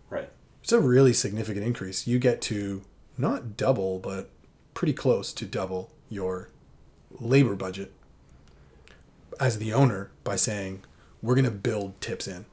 [0.10, 0.30] Right.
[0.63, 2.08] It's a really significant increase.
[2.08, 2.84] You get to
[3.17, 4.30] not double, but
[4.74, 6.50] pretty close to double your
[7.19, 7.91] labor budget
[9.38, 10.84] as the owner by saying,
[11.22, 12.45] we're going to build tips in.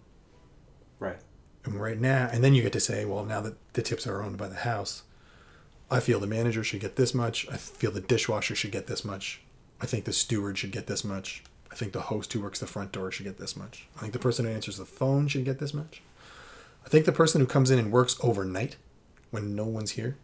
[0.98, 1.18] Right.
[1.64, 4.20] And right now, and then you get to say, well, now that the tips are
[4.20, 5.04] owned by the house,
[5.90, 7.46] I feel the manager should get this much.
[7.50, 9.40] I feel the dishwasher should get this much.
[9.80, 11.44] I think the steward should get this much.
[11.70, 13.86] I think the host who works the front door should get this much.
[13.96, 16.02] I think the person who answers the phone should get this much.
[16.84, 18.76] I think the person who comes in and works overnight
[19.30, 20.16] when no one's here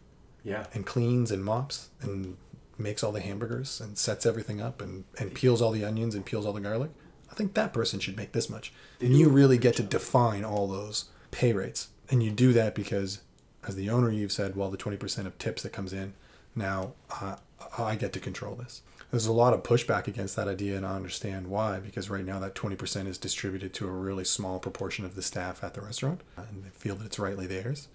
[0.43, 0.65] Yeah.
[0.73, 2.37] and cleans and mops and
[2.77, 6.25] makes all the hamburgers and sets everything up and, and peels all the onions and
[6.25, 6.89] peels all the garlic.
[7.31, 8.73] I think that person should make this much.
[8.99, 11.89] And you really get to define all those pay rates.
[12.09, 13.21] And you do that because,
[13.67, 16.13] as the owner, you've said, well, the 20% of tips that comes in,
[16.55, 17.37] now uh,
[17.77, 18.81] I get to control this.
[19.11, 22.39] There's a lot of pushback against that idea, and I understand why, because right now
[22.39, 26.21] that 20% is distributed to a really small proportion of the staff at the restaurant,
[26.35, 27.89] and they feel that it's rightly theirs.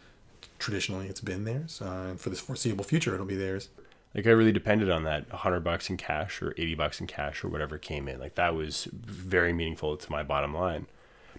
[0.60, 3.68] Traditionally, it's been theirs, uh, and for the foreseeable future, it'll be theirs.
[4.14, 7.44] Like I really depended on that 100 bucks in cash or 80 bucks in cash
[7.44, 8.18] or whatever came in.
[8.18, 10.86] Like that was very meaningful to my bottom line.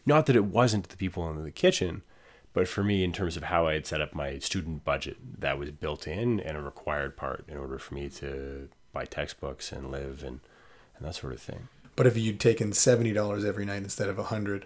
[0.06, 2.04] Not that it wasn't the people in the kitchen,
[2.54, 5.58] but for me, in terms of how I had set up my student budget, that
[5.60, 9.92] was built in and a required part in order for me to buy textbooks and
[9.92, 10.40] live and,
[10.98, 11.68] and that sort of thing.
[11.96, 14.66] But if you'd taken $70 every night instead of 100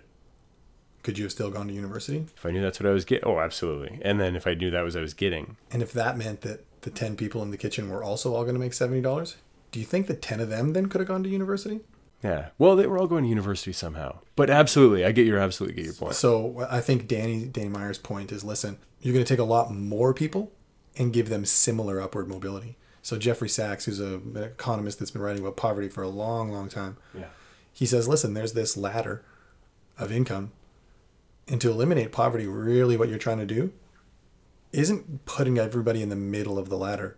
[1.04, 2.26] could you have still gone to university?
[2.36, 4.00] If I knew that's what I was getting, oh, absolutely.
[4.02, 6.41] And then if I knew that was what I was getting, And if that meant
[6.41, 9.36] that the 10 people in the kitchen were also all going to make $70,
[9.72, 11.82] do you think the 10 of them then could have gone to university?
[12.24, 12.50] Yeah.
[12.58, 14.20] Well, they were all going to university somehow.
[14.36, 16.16] But absolutely, I get your absolutely get your point.
[16.16, 19.74] So I think Danny Danny Meyer's point is listen, you're going to take a lot
[19.74, 20.52] more people
[20.96, 22.78] and give them similar upward mobility.
[23.02, 26.52] So Jeffrey Sachs, who's a, an economist that's been writing about poverty for a long,
[26.52, 27.26] long time, Yeah.
[27.74, 29.26] he says, listen, there's this ladder
[29.98, 30.52] of income,
[31.48, 33.74] and to eliminate poverty, really what you're trying to do
[34.72, 37.18] isn't putting everybody in the middle of the ladder,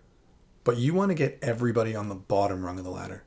[0.63, 3.23] but you want to get everybody on the bottom rung of the ladder.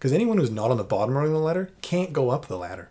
[0.00, 2.56] Because anyone who's not on the bottom rung of the ladder can't go up the
[2.56, 2.88] ladder.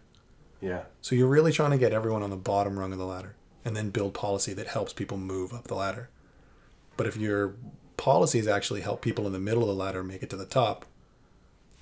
[0.62, 0.84] Yeah.
[1.02, 3.34] So you're really trying to get everyone on the bottom rung of the ladder
[3.66, 6.10] and then build policy that helps people move up the ladder.
[6.98, 7.56] But if your
[7.98, 10.86] policies actually help people in the middle of the ladder make it to the top,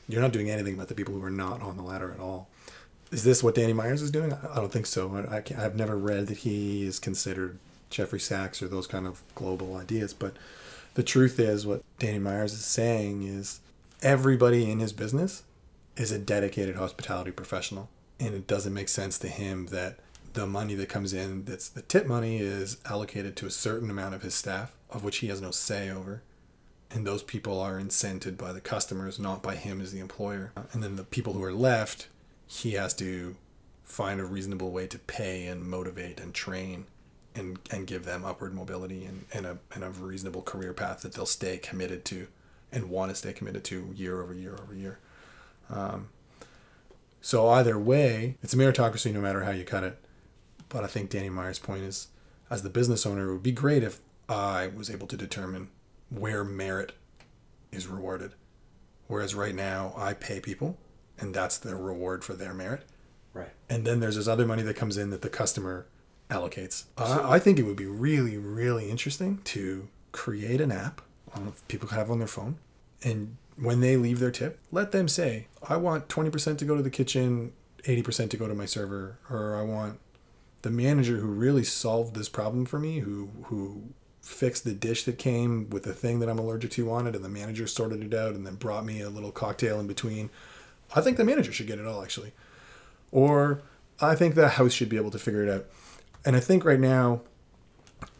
[0.08, 2.48] you're not doing anything about the people who are not on the ladder at all.
[3.12, 4.32] Is this what Danny Meyers is doing?
[4.32, 5.14] I don't think so.
[5.30, 7.60] I, I can't, I've never read that he is considered
[7.90, 10.14] Jeffrey Sachs or those kind of global ideas.
[10.14, 10.36] But
[10.94, 13.60] the truth is, what Danny Meyers is saying is
[14.02, 15.44] everybody in his business
[15.96, 17.90] is a dedicated hospitality professional.
[18.20, 20.00] And it doesn't make sense to him that
[20.34, 24.16] the money that comes in, that's the tip money, is allocated to a certain amount
[24.16, 26.22] of his staff, of which he has no say over.
[26.90, 30.52] And those people are incented by the customers, not by him as the employer.
[30.72, 32.08] And then the people who are left,
[32.48, 33.36] he has to
[33.84, 36.86] find a reasonable way to pay and motivate and train
[37.36, 41.14] and, and give them upward mobility and, and, a, and a reasonable career path that
[41.14, 42.28] they'll stay committed to
[42.72, 45.00] and want to stay committed to year over year over year.
[45.70, 46.10] Um,
[47.22, 49.98] so either way, it's a meritocracy no matter how you cut it.
[50.70, 52.08] But I think Danny Meyer's point is,
[52.50, 54.00] as the business owner, it would be great if
[54.30, 55.70] I was able to determine
[56.10, 56.94] where merit
[57.72, 58.34] is rewarded.
[59.08, 60.78] Whereas right now, I pay people,
[61.18, 62.84] and that's their reward for their merit.
[63.34, 63.50] Right.
[63.70, 65.86] And then there's this other money that comes in that the customer
[66.30, 66.86] allocates.
[66.98, 71.02] I I think it would be really, really interesting to create an app
[71.68, 72.58] people have on their phone,
[73.04, 76.76] and when they leave their tip, let them say, "I want twenty percent to go
[76.76, 77.54] to the kitchen,
[77.86, 80.00] eighty percent to go to my server," or "I want
[80.62, 83.84] the manager who really solved this problem for me, who who
[84.22, 87.24] fixed the dish that came with the thing that I'm allergic to on it, and
[87.24, 90.30] the manager sorted it out and then brought me a little cocktail in between."
[90.96, 92.32] I think the manager should get it all actually
[93.12, 93.62] or
[94.00, 95.66] I think the house should be able to figure it out.
[96.26, 97.22] And I think right now,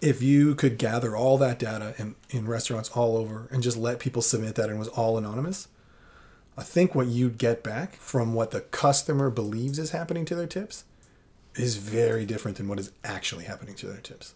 [0.02, 4.00] if you could gather all that data in, in restaurants all over and just let
[4.00, 5.68] people submit that and it was all anonymous,
[6.58, 10.48] I think what you'd get back from what the customer believes is happening to their
[10.48, 10.84] tips
[11.56, 14.34] is very different than what is actually happening to their tips.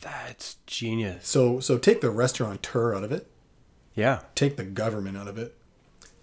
[0.00, 1.26] That's genius.
[1.28, 3.28] So so take the restaurateur out of it,
[3.94, 4.22] Yeah.
[4.34, 5.56] take the government out of it,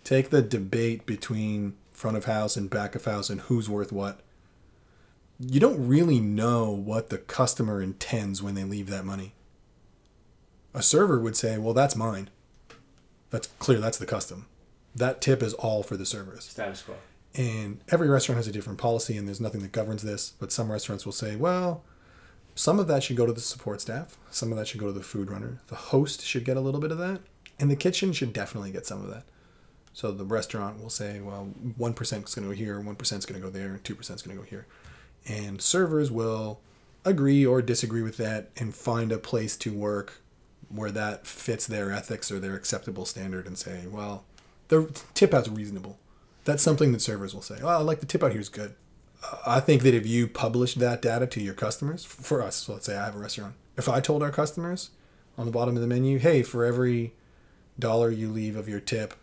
[0.04, 4.19] take the debate between front of house and back of house and who's worth what.
[5.39, 9.34] You don't really know what the customer intends when they leave that money.
[10.73, 12.30] A server would say, "Well, that's mine.
[13.30, 13.80] That's clear.
[13.80, 14.47] That's the custom.
[14.95, 16.45] That tip is all for the servers.
[16.45, 16.95] Status quo.
[17.36, 20.34] And every restaurant has a different policy, and there's nothing that governs this.
[20.39, 21.84] But some restaurants will say, well,
[22.56, 24.91] some of that should go to the support staff, some of that should go to
[24.91, 25.62] the food runner.
[25.67, 27.21] The host should get a little bit of that,
[27.58, 29.23] and the kitchen should definitely get some of that.
[29.93, 33.39] So the restaurant will say, well, 1% is going to go here, 1% is going
[33.39, 34.65] to go there, and 2% is going to go here.
[35.27, 36.60] And servers will
[37.05, 40.21] agree or disagree with that and find a place to work
[40.69, 44.25] where that fits their ethics or their acceptable standard and say, well,
[44.67, 45.97] the tip out's reasonable.
[46.45, 47.58] That's something that servers will say.
[47.62, 48.75] Well, I like the tip out here is good.
[49.23, 52.73] Uh, I think that if you publish that data to your customers, for us, so
[52.73, 54.91] let's say I have a restaurant, if I told our customers
[55.38, 57.13] on the bottom of the menu, hey, for every
[57.77, 59.15] dollar you leave of your tip,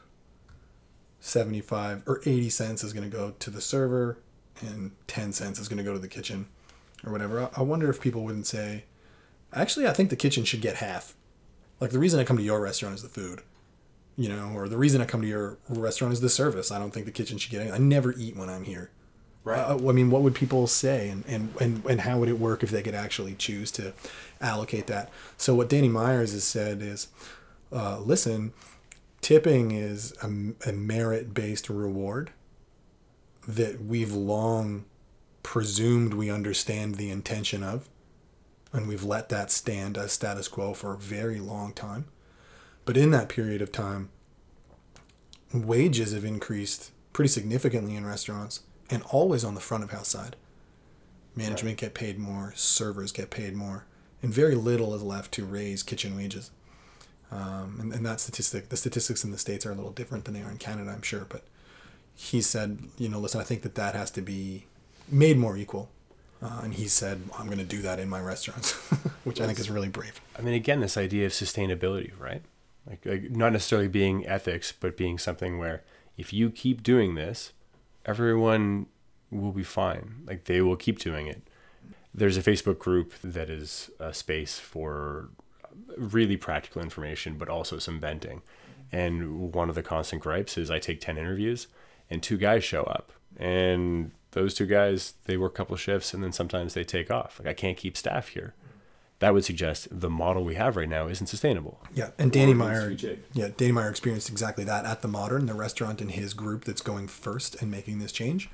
[1.21, 4.19] 75 or 80 cents is going to go to the server
[4.61, 6.47] and 10 cents is going to go to the kitchen
[7.05, 7.51] or whatever.
[7.57, 8.85] I wonder if people wouldn't say,
[9.53, 11.15] actually, I think the kitchen should get half.
[11.81, 13.43] Like the reason I come to your restaurant is the food,
[14.17, 16.71] you know, or the reason I come to your restaurant is the service.
[16.71, 17.71] I don't think the kitchen should get any.
[17.71, 18.91] I never eat when I'm here.
[19.45, 19.61] Right.
[19.61, 22.65] Uh, I mean, what would people say, and, and, and, and how would it work
[22.65, 23.93] if they could actually choose to
[24.41, 25.09] allocate that?
[25.37, 27.07] So what Danny Meyers has said is,
[27.71, 28.53] uh, listen,
[29.21, 32.33] tipping is a, a merit based reward
[33.47, 34.85] that we've long
[35.43, 37.89] presumed we understand the intention of,
[38.73, 42.07] and we've let that stand as status quo for a very long time.
[42.85, 44.11] But in that period of time,
[45.53, 50.37] wages have increased pretty significantly in restaurants and always on the front of house side.
[51.35, 53.85] Management get paid more, servers get paid more,
[54.23, 56.51] and very little is left to raise kitchen wages.
[57.31, 60.35] Um, and, and that statistic, the statistics in the States are a little different than
[60.35, 61.27] they are in Canada, I'm sure.
[61.29, 61.45] But
[62.17, 64.65] he said, you know, listen, I think that that has to be
[65.09, 65.91] made more equal.
[66.43, 68.73] Uh, and he said, I'm going to do that in my restaurants,
[69.25, 70.21] which I think is really brave.
[70.39, 72.43] I mean, again, this idea of sustainability, right?
[72.89, 75.83] Like, like, not necessarily being ethics, but being something where
[76.17, 77.53] if you keep doing this,
[78.05, 78.87] everyone
[79.31, 80.23] will be fine.
[80.27, 81.43] Like, they will keep doing it.
[82.15, 85.29] There's a Facebook group that is a space for
[85.99, 88.43] really practical information, but also some venting.
[88.91, 91.67] And one of the constant gripes is I take 10 interviews
[92.11, 93.13] and two guys show up.
[93.37, 97.39] And those two guys, they work a couple shifts and then sometimes they take off.
[97.39, 98.55] Like I can't keep staff here.
[99.19, 101.81] That would suggest the model we have right now isn't sustainable.
[101.95, 102.91] Yeah, and Danny Meyer,
[103.33, 106.83] yeah, Danny Meyer experienced exactly that at the Modern, the restaurant in his group that's
[106.83, 108.51] going first and making this change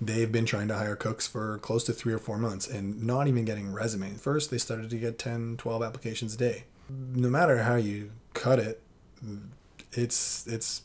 [0.00, 3.28] they've been trying to hire cooks for close to three or four months and not
[3.28, 4.20] even getting resumes.
[4.20, 6.64] First, they started to get 10, 12 applications a day.
[6.88, 8.82] No matter how you cut it,
[9.92, 10.82] it's it's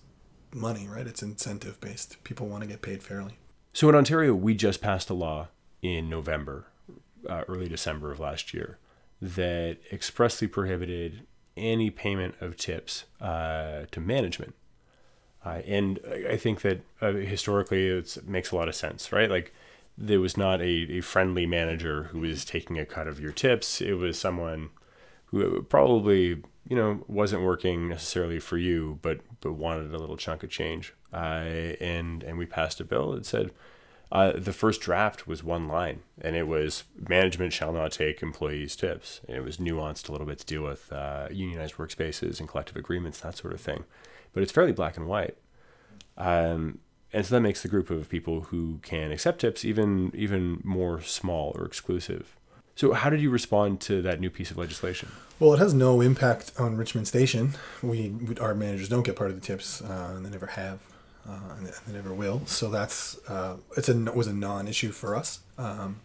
[0.56, 1.06] money, right?
[1.06, 2.24] It's incentive based.
[2.24, 3.38] People want to get paid fairly.
[3.74, 5.50] So in Ontario, we just passed a law
[5.82, 6.68] in November,
[7.30, 8.78] uh, early December of last year,
[9.22, 11.26] that expressly prohibited
[11.58, 14.56] any payment of tips uh, to management.
[15.46, 19.30] Uh, and I think that uh, historically it makes a lot of sense, right?
[19.30, 19.54] Like
[19.98, 23.80] there was not a, a friendly manager who was taking a cut of your tips.
[23.80, 24.70] It was someone
[25.28, 30.44] who probably, you know, wasn't working necessarily for you, but but wanted a little chunk
[30.44, 30.94] of change.
[31.14, 33.52] Uh, and and we passed a bill that said
[34.12, 38.76] uh, the first draft was one line, and it was management shall not take employees'
[38.76, 39.22] tips.
[39.28, 42.76] And it was nuanced a little bit to deal with uh, unionized workspaces and collective
[42.76, 43.86] agreements, that sort of thing
[44.36, 45.38] but it's fairly black and white.
[46.18, 46.80] Um,
[47.12, 51.02] and so that makes the group of people who can accept tips even even more
[51.02, 52.36] small or exclusive.
[52.76, 55.10] So how did you respond to that new piece of legislation?
[55.40, 57.56] Well, it has no impact on Richmond Station.
[57.82, 60.80] We, we our managers don't get part of the tips, uh, and they never have,
[61.28, 62.46] uh, and they never will.
[62.46, 65.40] So that's uh, it's a was a non-issue for us.
[65.58, 66.02] Um,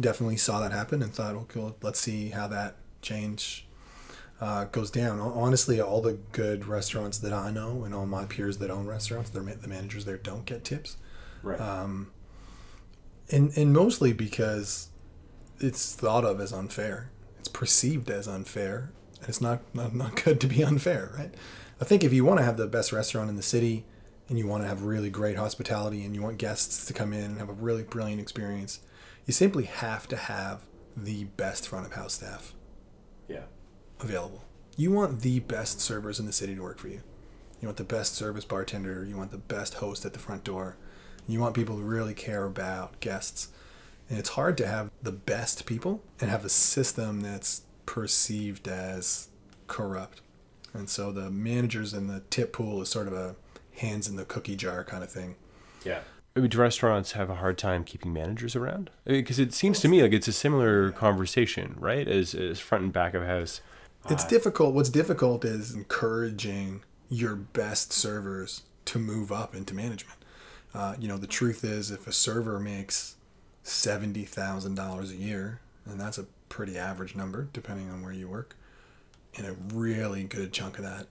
[0.00, 3.66] definitely saw that happen and thought, okay, let's see how that change
[4.40, 5.20] uh, goes down.
[5.20, 9.30] Honestly, all the good restaurants that I know and all my peers that own restaurants,
[9.30, 10.96] the managers there don't get tips.
[11.42, 11.60] Right.
[11.60, 12.12] Um,
[13.30, 14.88] and and mostly because
[15.60, 17.10] it's thought of as unfair.
[17.38, 18.92] It's perceived as unfair.
[19.20, 21.34] And it's not, not not good to be unfair, right?
[21.80, 23.84] I think if you want to have the best restaurant in the city
[24.28, 27.24] and you want to have really great hospitality and you want guests to come in
[27.24, 28.80] and have a really brilliant experience,
[29.26, 30.62] you simply have to have
[30.96, 32.54] the best front of house staff.
[33.28, 33.44] Yeah
[34.00, 34.44] available.
[34.76, 37.02] You want the best servers in the city to work for you.
[37.60, 39.04] You want the best service bartender.
[39.04, 40.76] You want the best host at the front door.
[41.26, 43.48] You want people who really care about guests.
[44.08, 49.28] And it's hard to have the best people and have a system that's perceived as
[49.66, 50.22] corrupt.
[50.72, 53.36] And so the managers and the tip pool is sort of a
[53.76, 55.36] hands in the cookie jar kind of thing.
[55.84, 56.00] Yeah.
[56.36, 58.90] I mean, do restaurants have a hard time keeping managers around?
[59.04, 62.06] Because I mean, it seems to me like it's a similar conversation, right?
[62.06, 63.60] As, as front and back of house
[64.10, 64.74] it's difficult.
[64.74, 70.18] What's difficult is encouraging your best servers to move up into management.
[70.74, 73.16] Uh, you know, the truth is, if a server makes
[73.62, 78.28] seventy thousand dollars a year, and that's a pretty average number depending on where you
[78.28, 78.56] work,
[79.36, 81.06] and a really good chunk of that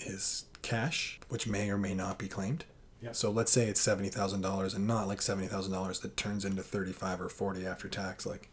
[0.00, 2.64] is cash, which may or may not be claimed.
[3.02, 3.14] Yep.
[3.14, 6.44] So let's say it's seventy thousand dollars, and not like seventy thousand dollars that turns
[6.44, 8.26] into thirty five or forty after tax.
[8.26, 8.48] Like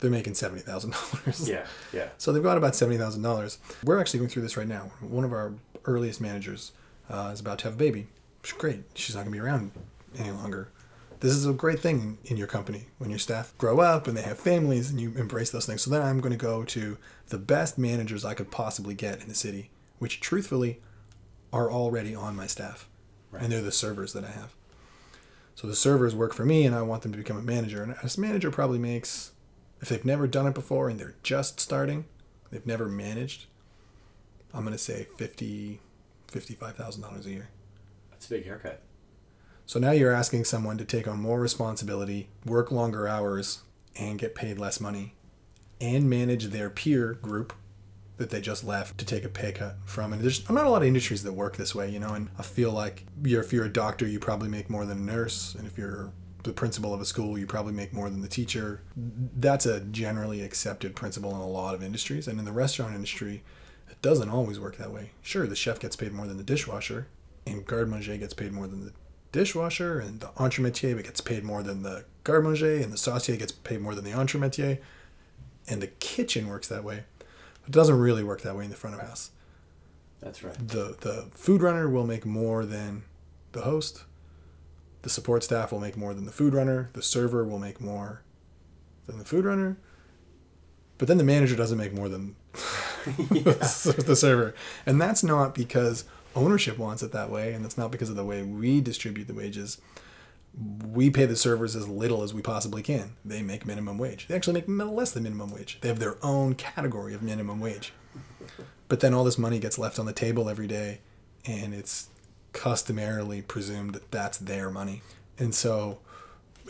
[0.00, 1.48] they're making seventy thousand dollars.
[1.48, 2.08] Yeah, yeah.
[2.18, 3.58] So they've got about seventy thousand dollars.
[3.84, 4.90] We're actually going through this right now.
[5.00, 5.52] One of our
[5.84, 6.72] earliest managers
[7.08, 8.08] uh, is about to have a baby.
[8.42, 8.82] She's great.
[8.94, 9.70] She's not going to be around
[10.18, 10.68] any longer.
[11.26, 14.22] This is a great thing in your company when your staff grow up and they
[14.22, 15.82] have families and you embrace those things.
[15.82, 16.98] So then I'm going to go to
[17.30, 20.80] the best managers I could possibly get in the city, which truthfully
[21.52, 22.88] are already on my staff.
[23.32, 23.42] Right.
[23.42, 24.54] And they're the servers that I have.
[25.56, 27.82] So the servers work for me and I want them to become a manager.
[27.82, 29.32] And this manager probably makes,
[29.80, 32.04] if they've never done it before and they're just starting,
[32.52, 33.46] they've never managed,
[34.54, 35.80] I'm going to say fifty,
[36.28, 37.48] fifty-five thousand dollars a year.
[38.12, 38.80] That's a big haircut.
[39.66, 43.62] So now you're asking someone to take on more responsibility, work longer hours,
[43.96, 45.14] and get paid less money,
[45.80, 47.52] and manage their peer group
[48.16, 50.12] that they just left to take a pay cut from.
[50.12, 52.14] And there's not a lot of industries that work this way, you know.
[52.14, 55.12] And I feel like you're, if you're a doctor, you probably make more than a
[55.12, 56.12] nurse, and if you're
[56.44, 58.82] the principal of a school, you probably make more than the teacher.
[58.94, 63.42] That's a generally accepted principle in a lot of industries, and in the restaurant industry,
[63.90, 65.10] it doesn't always work that way.
[65.22, 67.08] Sure, the chef gets paid more than the dishwasher,
[67.44, 68.92] and garde manger gets paid more than the
[69.36, 73.36] dishwasher, and the entremetier but gets paid more than the garde manger, and the saucier
[73.36, 74.78] gets paid more than the entremetier,
[75.68, 77.04] and the kitchen works that way.
[77.66, 79.30] It doesn't really work that way in the front of house.
[80.22, 80.54] That's right.
[80.56, 83.02] The the food runner will make more than
[83.52, 84.04] the host.
[85.02, 86.88] The support staff will make more than the food runner.
[86.94, 88.22] The server will make more
[89.06, 89.76] than the food runner.
[90.96, 92.36] But then the manager doesn't make more than
[93.04, 94.54] the server.
[94.86, 96.04] And that's not because
[96.36, 99.34] ownership wants it that way, and that's not because of the way we distribute the
[99.34, 99.80] wages.
[100.92, 103.16] We pay the servers as little as we possibly can.
[103.24, 104.26] They make minimum wage.
[104.28, 105.78] They actually make less than minimum wage.
[105.80, 107.92] They have their own category of minimum wage.
[108.88, 111.00] But then all this money gets left on the table every day,
[111.44, 112.08] and it's
[112.52, 115.02] customarily presumed that that's their money.
[115.38, 115.98] And so,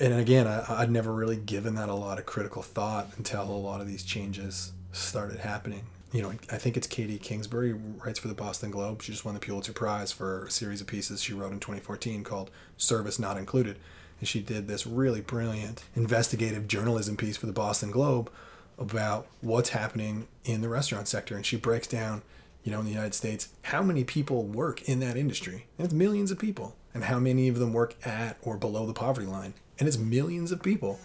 [0.00, 3.52] and again, I, I'd never really given that a lot of critical thought until a
[3.52, 5.84] lot of these changes started happening.
[6.12, 9.02] You know, I think it's Katie Kingsbury writes for the Boston Globe.
[9.02, 12.22] She just won the Pulitzer Prize for a series of pieces she wrote in 2014
[12.22, 13.76] called "Service Not Included,"
[14.20, 18.30] and she did this really brilliant investigative journalism piece for the Boston Globe
[18.78, 22.22] about what's happening in the restaurant sector, and she breaks down,
[22.62, 25.94] you know, in the United States, how many people work in that industry, and it's
[25.94, 29.54] millions of people, and how many of them work at or below the poverty line,
[29.78, 31.00] and it's millions of people,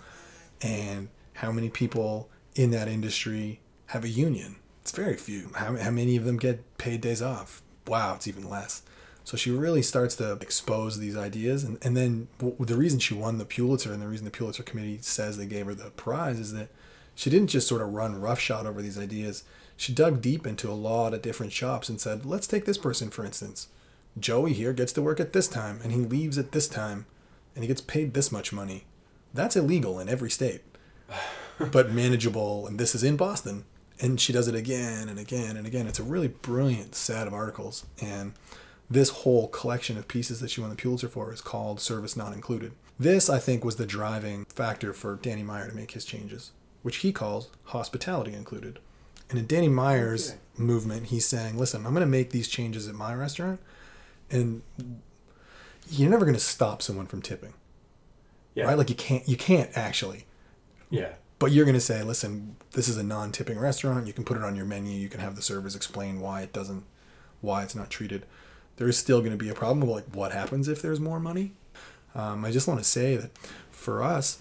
[0.61, 4.57] and how many people in that industry have a union.
[4.81, 5.51] It's very few.
[5.55, 7.61] How, how many of them get paid days off?
[7.87, 8.81] Wow, it's even less.
[9.23, 11.63] So she really starts to expose these ideas.
[11.63, 14.99] And, and then the reason she won the Pulitzer and the reason the Pulitzer Committee
[15.01, 16.69] says they gave her the prize is that
[17.13, 19.43] she didn't just sort of run roughshod over these ideas.
[19.77, 23.09] She dug deep into a lot of different shops and said, let's take this person,
[23.09, 23.67] for instance.
[24.19, 27.05] Joey here gets to work at this time and he leaves at this time
[27.55, 28.85] and he gets paid this much money.
[29.33, 30.61] That's illegal in every state,
[31.71, 32.65] but manageable.
[32.65, 33.65] And this is in Boston.
[34.01, 35.85] And she does it again and again and again.
[35.87, 37.85] It's a really brilliant set of articles.
[38.01, 38.33] And
[38.89, 42.33] this whole collection of pieces that she won the Pulitzer for is called Service Not
[42.33, 42.71] Included.
[42.99, 46.97] This, I think, was the driving factor for Danny Meyer to make his changes, which
[46.97, 48.79] he calls hospitality included.
[49.29, 50.39] And in Danny Meyer's Okay.
[50.57, 53.59] movement, he's saying, listen, I'm going to make these changes at my restaurant,
[54.29, 54.61] and
[55.89, 57.53] you're never going to stop someone from tipping,
[58.55, 58.65] Yeah.
[58.65, 58.77] right?
[58.77, 60.25] Like you can't, you can't actually.
[60.89, 61.13] yeah.
[61.41, 64.05] But you're going to say, listen, this is a non-tipping restaurant.
[64.05, 64.95] You can put it on your menu.
[64.95, 66.83] You can have the servers explain why it doesn't,
[67.41, 68.27] why it's not treated.
[68.75, 69.89] There is still going to be a problem.
[69.89, 71.53] Like, what happens if there's more money?
[72.13, 73.31] Um, I just want to say that
[73.71, 74.37] for us,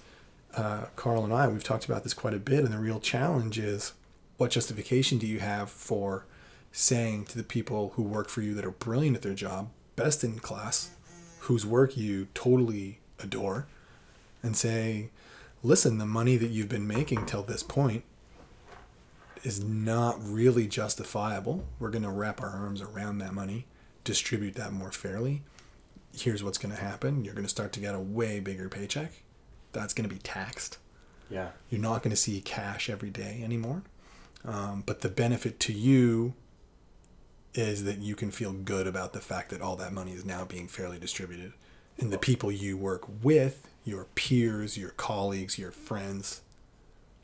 [0.55, 3.59] uh, Carl and I, we've talked about this quite a bit, and the real challenge
[3.59, 3.94] is,
[4.36, 6.26] what justification do you have for
[6.70, 10.22] saying to the people who work for you that are brilliant at their job, best
[10.22, 10.90] in class,
[11.38, 13.66] whose work you totally adore,
[14.42, 15.09] and say,
[15.62, 18.04] listen, the money that you've been making till this point
[19.42, 21.66] is not really justifiable.
[21.78, 23.66] We're going to wrap our arms around that money,
[24.04, 25.42] distribute that more fairly.
[26.16, 29.12] Here's what's going to happen you're going to start to get a way bigger paycheck.
[29.72, 30.78] That's going to be taxed.
[31.30, 31.50] Yeah.
[31.70, 33.82] You're not going to see cash every day anymore.
[34.44, 36.34] Um, but the benefit to you
[37.54, 40.44] is that you can feel good about the fact that all that money is now
[40.44, 41.52] being fairly distributed.
[41.98, 46.43] And the people you work with, your peers, your colleagues, your friends,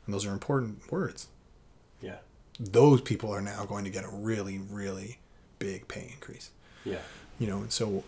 [0.05, 1.27] and those are important words.
[2.01, 2.17] Yeah.
[2.59, 5.19] Those people are now going to get a really, really
[5.59, 6.51] big pay increase.
[6.83, 6.99] Yeah.
[7.39, 8.03] You know, and so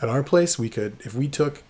[0.00, 1.62] at our place, we could, if we took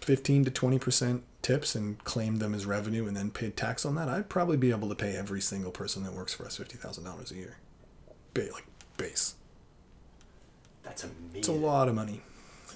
[0.00, 4.08] 15 to 20% tips and claimed them as revenue and then paid tax on that,
[4.08, 7.34] I'd probably be able to pay every single person that works for us $50,000 a
[7.34, 7.56] year.
[8.34, 9.34] Ba- like base.
[10.82, 11.30] That's amazing.
[11.34, 12.20] It's a lot of money.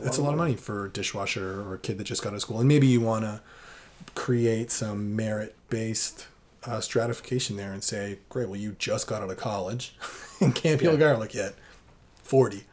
[0.00, 2.36] It's a lot of money for a dishwasher or a kid that just got out
[2.36, 3.40] of school, and maybe you want to
[4.14, 6.26] create some merit-based
[6.64, 9.94] uh, stratification there and say, "Great, well, you just got out of college
[10.40, 10.98] and can't peel Yeah.
[10.98, 11.54] garlic yet.
[12.22, 12.64] Forty,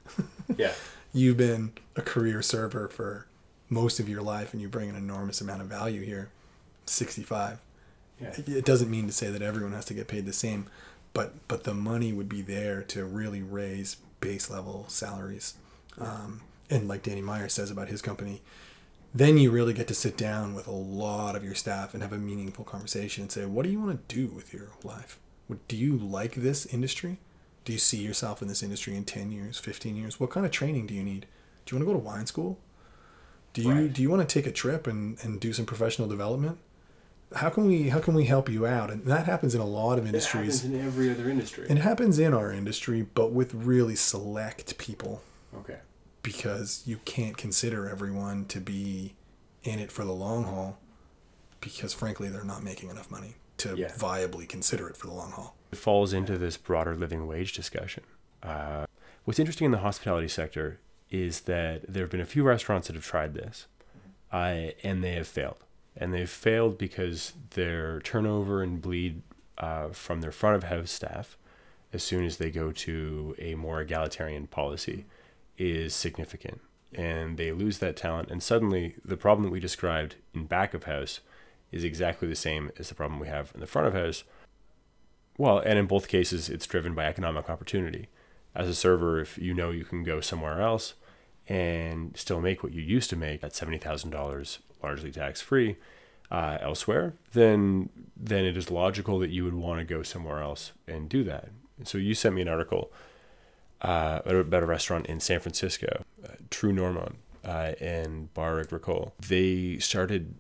[0.58, 0.74] Yeah.
[1.14, 3.28] you've been a career server for
[3.70, 6.30] most of your life, and you bring an enormous amount of value here.
[6.86, 7.60] Sixty-five.
[8.22, 8.30] Yeah.
[8.38, 10.68] It- It doesn't mean to say that everyone has to get paid the same,
[11.14, 15.56] but but the money would be there to really raise base level salaries.
[16.00, 16.42] Um,
[16.72, 18.42] and like Danny Meyer says about his company,
[19.14, 22.14] then you really get to sit down with a lot of your staff and have
[22.14, 25.20] a meaningful conversation and say, what do you want to do with your life?
[25.48, 27.18] What, do you like this industry?
[27.66, 30.20] Do you see yourself in this industry in 10 years, 15 years?
[30.20, 31.28] What kind of training do you need?
[31.66, 32.58] Do you want to go to wine school?
[33.54, 33.94] Do you Right.
[33.94, 36.58] do you want to take a trip and, and do some professional development?
[37.36, 38.90] How can we how can we help you out?
[38.90, 40.62] And that happens in a lot of industries.
[40.62, 41.68] Happens in every other industry.
[41.70, 45.22] It happens in our industry, but with really select people
[45.60, 45.80] okay.
[46.24, 49.14] Because you can't consider everyone to be
[49.64, 50.78] in it for the long haul
[51.60, 53.90] because frankly they're not making enough money to Yeah.
[53.94, 55.56] viably consider it for the long haul.
[55.72, 58.04] It falls into this broader living wage discussion.
[58.42, 58.86] Uh,
[59.26, 60.80] what's interesting in the hospitality sector
[61.12, 63.68] is that there have been a few restaurants that have tried this,
[64.32, 65.58] uh, and they have failed.
[65.96, 69.22] And they've failed because their turnover and bleed
[69.58, 71.38] uh, from their front of house staff,
[71.94, 75.06] as soon as they go to a more egalitarian policy,
[75.62, 76.60] is significant.
[76.94, 80.84] And they lose that talent, and suddenly the problem that we described in back of
[80.84, 81.22] house
[81.72, 84.26] is exactly the same as the problem we have in the front of house.
[85.38, 88.10] Well, and in both cases, it's driven by economic opportunity.
[88.54, 90.96] As a server, if you know you can go somewhere else
[91.48, 95.78] and still make what you used to make at seventy thousand dollars, largely tax free,
[96.30, 100.74] uh, elsewhere, then then it is logical that you would want to go somewhere else
[100.88, 101.50] and do that.
[101.86, 102.92] So you sent me an article
[103.82, 109.14] uh, about a restaurant in San Francisco, uh, Trou Normand, uh, and Bar Agricole.
[109.20, 110.36] They started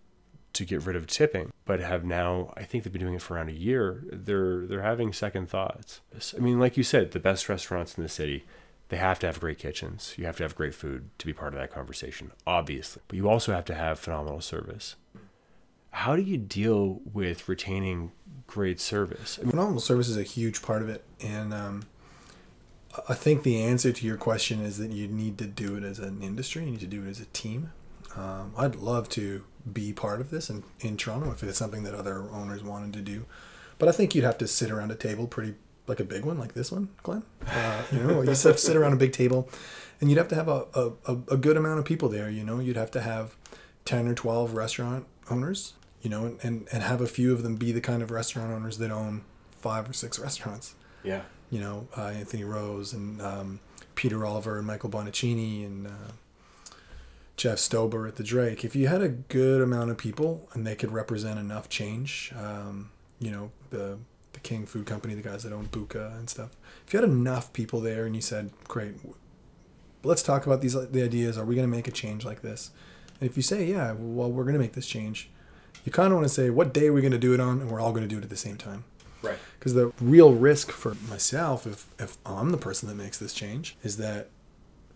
[0.54, 3.36] to get rid of tipping, but have now I think they've been doing it for
[3.36, 4.04] around a year.
[4.12, 6.02] They're they're having second thoughts.
[6.36, 8.46] I mean, like you said, the best restaurants in the city,
[8.90, 10.14] they have to have great kitchens.
[10.18, 13.02] You have to have great food to be part of that conversation, obviously.
[13.08, 14.96] But you also have to have phenomenal service.
[15.92, 18.12] How do you deal with retaining
[18.48, 19.38] great service?
[19.40, 21.84] I mean, Phenomenal service is a huge part of it, and um,
[23.08, 26.00] I think the answer to your question is that you need to do it as
[26.00, 26.66] an industry.
[26.66, 27.72] You need to do it as a team.
[28.16, 31.94] Um, I'd love to be part of this in, in Toronto if it's something that
[31.94, 33.26] other owners wanted to do,
[33.78, 35.54] but I think you'd have to sit around a table pretty
[35.88, 37.24] like a big one like this one, Glenn.
[37.48, 39.50] Uh, you know, you have to sit around a big table,
[40.00, 42.30] and you'd have to have a, a, a good amount of people there.
[42.30, 43.36] You know, you'd have to have
[43.86, 45.74] ten or twelve restaurant owners.
[46.02, 48.52] You know, and, and, and have a few of them be the kind of restaurant
[48.52, 50.74] owners that own five or six restaurants.
[51.04, 51.22] yeah,
[51.52, 53.60] You know, uh, Anthony Rose and um,
[53.94, 56.12] Peter Oliver and Michael Bonacini and uh,
[57.36, 58.64] Jeff Stober at the Drake.
[58.64, 62.92] If you had a good amount of people and they could represent enough change, um,
[63.20, 64.00] you know, the
[64.34, 66.52] the King Food Company, the guys that own Buca and stuff.
[66.88, 68.96] If you had enough people there and you said, "Great,
[70.04, 71.38] let's talk about these the ideas.
[71.38, 72.72] Are we going to make a change like this?"
[73.20, 75.30] And if you say, "Yeah, well, we're going to make this change,"
[75.86, 77.60] you kind of want to say, "What day are we going to do it on?"
[77.62, 78.84] And we're all going to do it at the same time.
[79.22, 79.38] Right.
[79.60, 83.78] Because the real risk for myself, if, if I'm the person that makes this change,
[83.84, 84.30] is that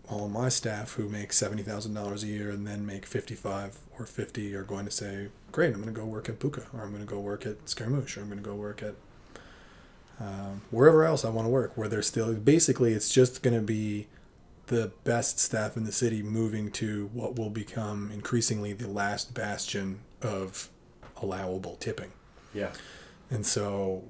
[0.08, 3.78] all my staff who make seventy thousand dollars a year and then make fifty five
[3.98, 6.82] or fifty are going to say, "Great, I'm going to go work at Buca, or
[6.82, 8.94] I'm going to go work at Scaramouche, or I'm going to go work at
[10.20, 13.62] um, wherever else I want to work." Where they're still basically, it's just going to
[13.62, 14.06] be
[14.66, 20.00] the best staff in the city moving to what will become increasingly the last bastion
[20.22, 20.68] of
[21.22, 22.12] allowable tipping.
[22.52, 22.72] Yeah,
[23.30, 24.02] And so,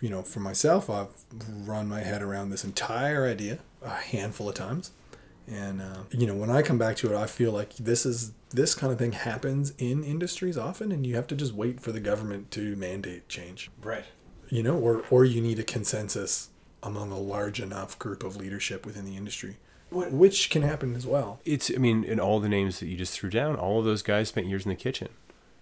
[0.00, 1.08] you know, for myself, I've
[1.48, 4.92] run my head around this entire idea a handful of times.
[5.46, 8.32] And, uh, you know, when I come back to it, I feel like this is
[8.50, 11.92] this kind of thing happens in industries often, and you have to just wait for
[11.92, 14.04] the government to mandate change, right.
[14.48, 16.48] you know, or, or you need a consensus
[16.82, 19.56] among a large enough group of leadership within the industry,
[19.90, 21.40] which can happen as well.
[21.44, 24.02] It's, I mean, in all the names that you just threw down, all of those
[24.02, 25.08] guys spent years in the kitchen,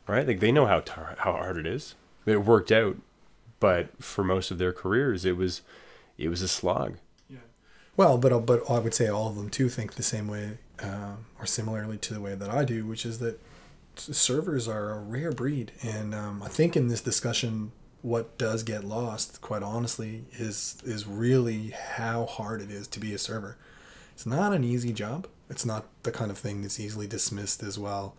[0.06, 0.26] right?
[0.26, 1.94] Like they know how tar- how hard it is.
[2.26, 2.96] It worked out,
[3.62, 5.62] but for most of their careers, it was
[6.18, 6.96] it was a slog.
[7.30, 7.38] Yeah.
[7.96, 10.58] Well, but uh, but I would say all of them too think the same way,
[10.82, 13.38] um, or similarly to the way that I do, which is that
[13.94, 17.70] servers are a rare breed, and um, I think in this discussion,
[18.02, 23.14] what does get lost, quite honestly, is is really how hard it is to be
[23.14, 23.56] a server.
[24.12, 25.28] It's not an easy job.
[25.48, 28.16] It's not the kind of thing that's easily dismissed as well.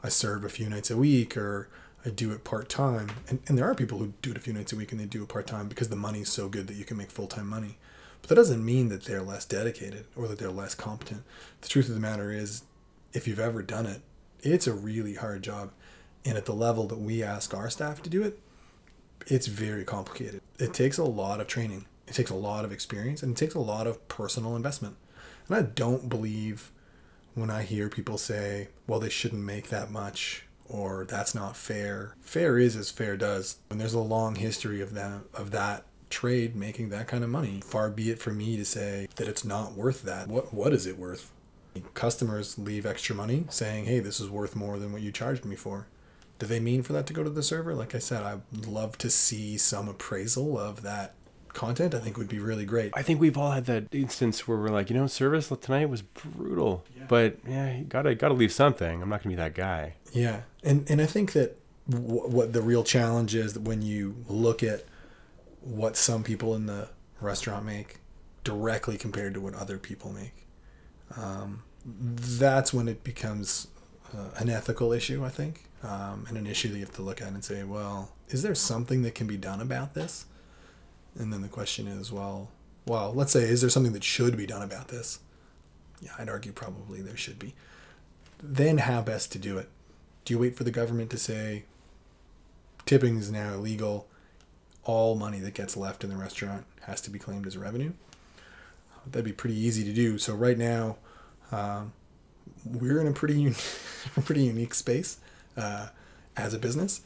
[0.00, 1.68] I serve a few nights a week, or
[2.04, 4.52] I do it part time, and and there are people who do it a few
[4.52, 6.74] nights a week and they do it part time because the money's so good that
[6.76, 7.76] you can make full time money
[8.22, 11.22] But that doesn't mean that they're less dedicated or that they're less competent.
[11.60, 12.62] The truth of the matter is,
[13.12, 14.02] if you've ever done it,
[14.40, 15.70] it's a really hard job.
[16.24, 18.38] And at the level that we ask our staff to do it,
[19.26, 20.42] it's very complicated.
[20.58, 23.54] It takes a lot of training, it takes a lot of experience, and it takes
[23.54, 24.96] a lot of personal investment.
[25.48, 26.70] And I don't believe
[27.34, 32.14] when I hear people say, well, they shouldn't make that much or that's not fair.
[32.20, 33.58] Fair is as fair does.
[33.70, 37.60] And there's a long history of that of that trade making that kind of money.
[37.64, 40.28] Far be it for me to say that it's not worth that.
[40.28, 41.30] What what is it worth?
[41.94, 45.56] Customers leave extra money saying, "Hey, this is worth more than what you charged me
[45.56, 45.86] for."
[46.38, 47.74] Do they mean for that to go to the server?
[47.74, 51.14] Like I said, I'd love to see some appraisal of that
[51.52, 51.94] content.
[51.94, 52.92] I think would be really great.
[52.94, 56.02] I think we've all had that instance where we're like, you know, service tonight was
[56.02, 57.04] brutal, yeah.
[57.08, 59.02] but yeah, you gotta gotta leave something.
[59.02, 59.94] I'm not gonna be that guy.
[60.12, 61.56] Yeah, and and I think that
[61.88, 64.84] w- what the real challenge is that when you look at
[65.62, 66.88] what some people in the
[67.20, 67.98] restaurant make
[68.44, 70.46] directly compared to what other people make,
[71.16, 73.68] um, that's when it becomes
[74.16, 75.24] uh, an ethical issue.
[75.24, 78.12] I think, um, and an issue that you have to look at and say, well,
[78.28, 80.26] is there something that can be done about this?
[81.20, 82.48] And then the question is, well,
[82.86, 85.20] well, let's say, is there something that should be done about this?
[86.00, 87.54] Yeah, I'd argue probably there should be.
[88.42, 89.68] Then how best to do it?
[90.24, 91.64] Do you wait for the government to say
[92.86, 94.08] tipping is now illegal?
[94.84, 97.92] All money that gets left in the restaurant has to be claimed as revenue.
[99.06, 100.16] That'd be pretty easy to do.
[100.16, 100.96] So right now,
[101.52, 101.92] um,
[102.64, 103.54] we're in a pretty un-
[104.24, 105.18] pretty unique space
[105.54, 105.88] uh,
[106.34, 107.02] as a business.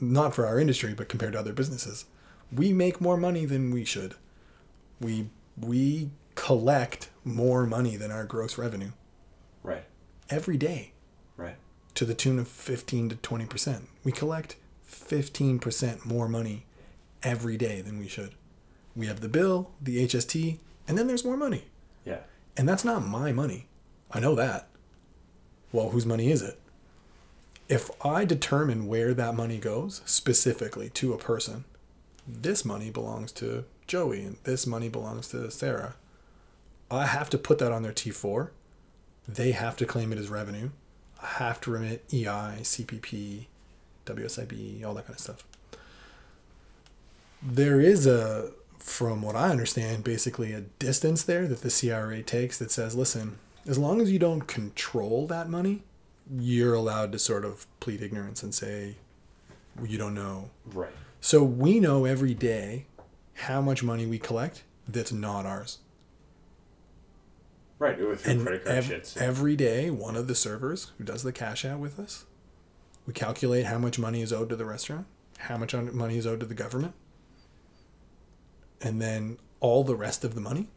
[0.00, 2.04] Not for our industry, but compared to other businesses,
[2.52, 4.14] we make more money than we should.
[5.00, 5.28] We
[5.58, 8.92] we collect more money than our gross revenue.
[9.62, 9.84] Right.
[10.28, 10.92] Every day.
[11.36, 11.56] Right.
[11.94, 13.82] To the tune of 15 to 20%.
[14.04, 14.56] We collect
[14.88, 16.64] 15% more money
[17.22, 18.34] every day than we should.
[18.96, 21.64] We have the bill, the HST, and then there's more money.
[22.04, 22.20] Yeah.
[22.56, 23.66] And that's not my money.
[24.10, 24.68] I know that.
[25.72, 26.58] Well, whose money is it?
[27.68, 31.64] If I determine where that money goes specifically to a person,
[32.26, 35.94] this money belongs to Joey and this money belongs to Sarah.
[36.90, 38.50] I have to put that on their T4.
[39.28, 40.70] They have to claim it as revenue.
[41.22, 43.46] I have to remit EI, CPP,
[44.06, 45.44] WSIB, all that kind of stuff.
[47.42, 52.58] There is a, from what I understand, basically a distance there that the CRA takes
[52.58, 55.82] that says, listen, as long as you don't control that money,
[56.32, 58.96] you're allowed to sort of plead ignorance and say,
[59.76, 60.50] well, you don't know.
[60.72, 60.90] Right.
[61.20, 62.86] So we know every day
[63.34, 65.78] how much money we collect that's not ours.
[67.78, 69.16] Right, with and credit card ev- shits.
[69.16, 72.26] Every day, one of the servers who does the cash out with us,
[73.06, 75.06] we calculate how much money is owed to the restaurant,
[75.38, 76.92] how much money is owed to the government,
[78.82, 80.68] and then all the rest of the money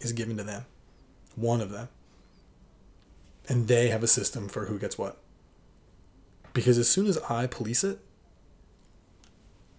[0.00, 0.64] is given to them.
[1.36, 1.88] One of them.
[3.48, 5.18] And they have a system for who gets what.
[6.52, 7.98] Because as soon as I police it,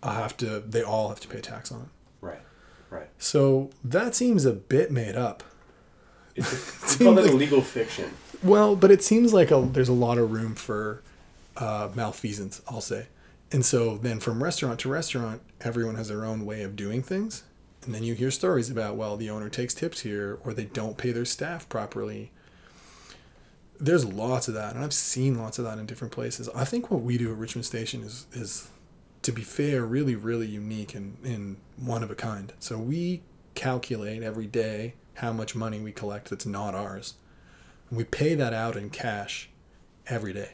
[0.03, 0.59] I have to.
[0.59, 1.87] They all have to pay tax on it.
[2.25, 2.41] Right.
[2.89, 3.09] Right.
[3.17, 5.43] So that seems a bit made up.
[6.35, 8.11] It's, it's called like, legal fiction.
[8.43, 11.01] Well, but it seems like a, there's a lot of room for
[11.57, 12.61] uh, malfeasance.
[12.67, 13.07] I'll say.
[13.51, 17.43] And so then from restaurant to restaurant, everyone has their own way of doing things.
[17.83, 20.97] And then you hear stories about, well, the owner takes tips here, or they don't
[20.97, 22.31] pay their staff properly.
[23.79, 26.47] There's lots of that, and I've seen lots of that in different places.
[26.55, 28.69] I think what we do at Richmond Station is is
[29.21, 32.53] to be fair, really, really unique and, and one of a kind.
[32.59, 33.21] So we
[33.53, 37.15] calculate every day how much money we collect that's not ours.
[37.89, 39.49] And we pay that out in cash
[40.07, 40.53] every day.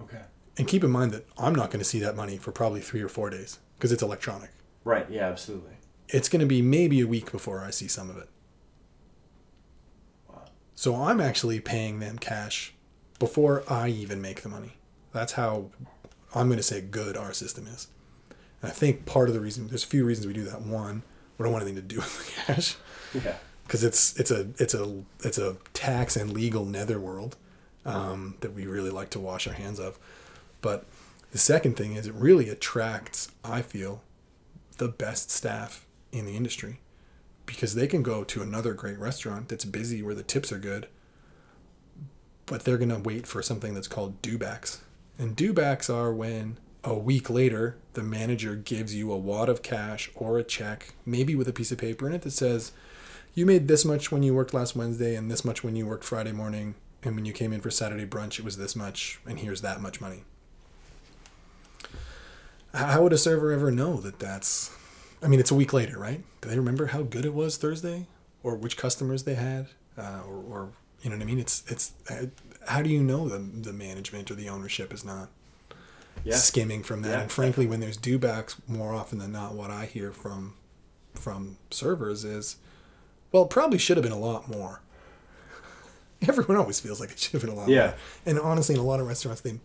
[0.00, 0.22] Okay.
[0.58, 3.02] And keep in mind that I'm not going to see that money for probably three
[3.02, 4.50] or four days because it's electronic.
[4.84, 5.06] Right.
[5.10, 5.72] Yeah, absolutely.
[6.08, 8.28] It's going to be maybe a week before I see some of it.
[10.28, 10.44] Wow.
[10.74, 12.74] So I'm actually paying them cash
[13.18, 14.76] before I even make the money.
[15.12, 15.70] That's how
[16.34, 17.88] I'm going to say good our system is.
[18.60, 20.62] And I think part of the reason there's a few reasons we do that.
[20.62, 21.02] One,
[21.38, 22.76] we don't want anything to do with the cash.
[23.12, 23.36] Yeah.
[23.66, 27.36] Because it's it's a it's a it's a tax and legal netherworld
[27.86, 29.98] um, that we really like to wash our hands of.
[30.60, 30.84] But
[31.32, 34.02] the second thing is it really attracts, I feel,
[34.76, 36.80] the best staff in the industry
[37.46, 40.88] because they can go to another great restaurant that's busy where the tips are good,
[42.46, 44.80] but they're gonna wait for something that's called due backs
[45.18, 49.62] and due backs are when a week later the manager gives you a wad of
[49.62, 52.72] cash or a check, maybe with a piece of paper in it that says,
[53.34, 56.04] you made this much when you worked last Wednesday and this much when you worked
[56.04, 56.74] Friday morning.
[57.02, 59.80] And when you came in for Saturday brunch, it was this much, and here's that
[59.80, 60.24] much money.
[62.72, 64.70] How would a server ever know that that's
[65.24, 66.22] I mean, it's a week later, right?
[66.42, 68.06] Do they remember how good it was Thursday,
[68.42, 70.68] or which customers they had, uh, or, or
[71.02, 71.38] you know what I mean?
[71.38, 72.26] It's it's uh,
[72.66, 75.28] how do you know the the management or the ownership is not
[76.24, 76.36] Yeah.
[76.36, 77.08] skimming from that?
[77.10, 77.20] Yeah.
[77.22, 80.54] And frankly, when there's due backs, more often than not, what I hear from
[81.14, 82.56] from servers is,
[83.32, 84.80] well, it probably should have been a lot more.
[86.28, 87.86] Everyone always feels like it should have been a lot Yeah.
[87.86, 87.94] more.
[88.26, 89.58] And honestly, in a lot of restaurants, they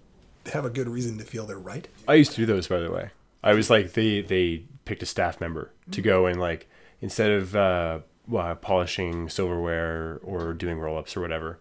[0.52, 1.88] have a good reason to feel they're right.
[2.08, 3.10] I used to do those, by the way.
[3.44, 6.70] I was like, they they picked a staff member to go and like
[7.02, 11.58] instead of uh, well, polishing silverware or doing roll ups or whatever,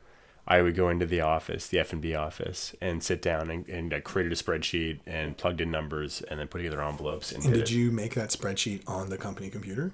[0.51, 3.69] I would go into the office, the F and B office, and sit down and,
[3.69, 7.33] and I created a spreadsheet and plugged in numbers and then put together envelopes.
[7.33, 7.77] And, And did did it.
[7.77, 9.93] you make that spreadsheet on the company computer?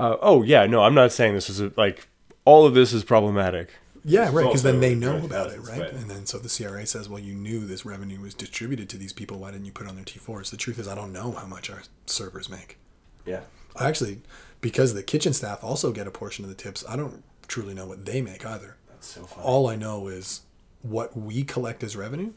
[0.00, 2.08] Uh, oh yeah, no, I'm not saying this is a, like
[2.44, 3.70] all of this is problematic.
[4.04, 4.46] Yeah, This right.
[4.46, 5.92] Because then they know about it, 2000s, right?
[5.92, 9.12] And then so the CRA says, "Well, you knew this revenue was distributed to these
[9.12, 9.38] people.
[9.38, 11.46] Why didn't you put it on their T4s?" The truth is, I don't know how
[11.46, 12.78] much our servers make.
[13.24, 13.42] Yeah.
[13.76, 14.22] I actually,
[14.60, 17.86] because the kitchen staff also get a portion of the tips, I don't truly know
[17.86, 18.76] what they make either.
[19.02, 19.44] That's so funny.
[19.44, 20.42] All I know is
[20.82, 22.32] what we collect as revenue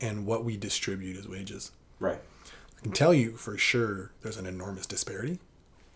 [0.00, 1.70] and what we distribute as wages.
[2.00, 2.20] right.
[2.76, 5.38] I can tell you for sure there's an enormous disparity.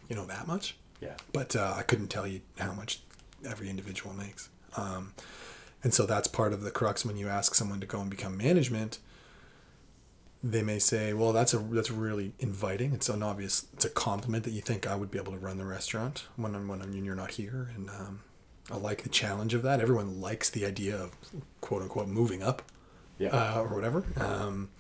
[0.08, 1.14] You know that much Yeah.
[1.32, 3.00] but uh, I couldn't tell you how much
[3.44, 4.48] every individual makes.
[4.76, 5.14] Um,
[5.84, 8.36] and so that's part of the crux when you ask someone to go and become
[8.36, 8.98] management.
[10.44, 12.92] They may say, "Well, that's a that's really inviting.
[12.94, 13.66] It's an obvious.
[13.74, 16.54] It's a compliment that you think I would be able to run the restaurant when
[16.56, 18.20] I'm, when I'm, you're not here." And um,
[18.70, 19.80] I like the challenge of that.
[19.80, 21.16] Everyone likes the idea of
[21.60, 22.62] quote unquote moving up
[23.18, 23.30] Yeah.
[23.30, 24.04] uh, or whatever.
[24.16, 24.70] Um,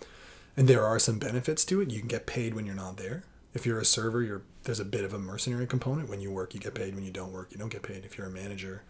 [0.56, 1.90] and there are some benefits to it.
[1.90, 3.24] You can get paid when you're not there.
[3.54, 6.08] If you're a server, you're there's a bit of a mercenary component.
[6.08, 6.94] When you work, you get paid.
[6.94, 8.04] When you don't work, you don't get paid.
[8.04, 8.82] If you're a manager,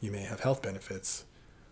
[0.00, 1.24] you may have health benefits.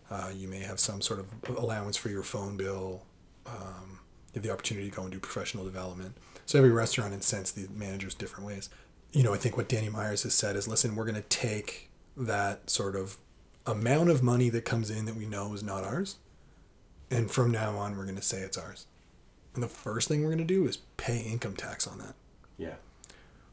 [0.09, 3.03] Uh, you may have some sort of allowance for your phone bill.
[3.45, 3.99] Um,
[4.33, 6.15] you have the opportunity to go and do professional development.
[6.45, 8.69] So every restaurant incents the managers different ways.
[9.11, 11.89] You know, I think what Danny Meyers has said is, listen, we're going to take
[12.27, 13.17] that sort of
[13.65, 16.17] amount of money that comes in that we know is not ours,
[17.09, 18.87] and from now on, we're going to say it's ours.
[19.53, 22.15] And the first thing we're going to do is pay income tax on that,
[22.57, 22.75] yeah.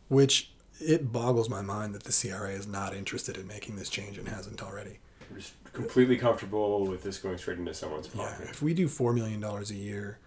[0.08, 4.16] which it boggles my mind that the CRA is not interested in making this change
[4.16, 4.98] and hasn't already.
[5.30, 8.36] We're just completely comfortable with this going straight into someone's pocket.
[8.44, 10.18] Yeah, if we do four million dollars a year,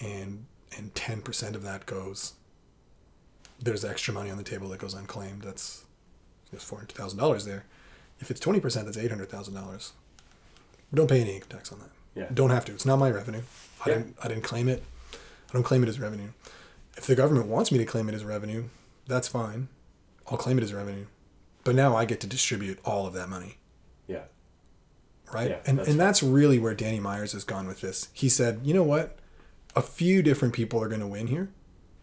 [0.00, 2.34] and and ten percent of that goes,
[3.58, 5.42] there's extra money on the table that goes unclaimed.
[5.42, 5.84] That's
[6.50, 7.64] there's four hundred thousand dollars there.
[8.18, 9.92] If it's twenty percent, that's eight hundred thousand dollars.
[10.92, 11.90] Don't pay any income tax on that.
[12.14, 12.26] Yeah.
[12.32, 12.72] Don't have to.
[12.72, 13.42] It's not my revenue.
[13.84, 13.94] I Yeah.
[13.96, 14.16] didn't.
[14.22, 14.82] I didn't claim it.
[15.12, 16.28] I don't claim it as revenue.
[16.96, 18.64] If the government wants me to claim it as revenue,
[19.06, 19.68] that's fine.
[20.28, 21.06] I'll claim it as revenue.
[21.64, 23.58] But now I get to distribute all of that money
[24.06, 24.22] Yeah.
[25.32, 25.50] right?
[25.50, 26.04] Yeah, and that's and right.
[26.06, 28.08] that's really where Danny Meyers has gone with this.
[28.12, 29.18] He said, you know what,
[29.76, 31.50] a few different people are going to win here.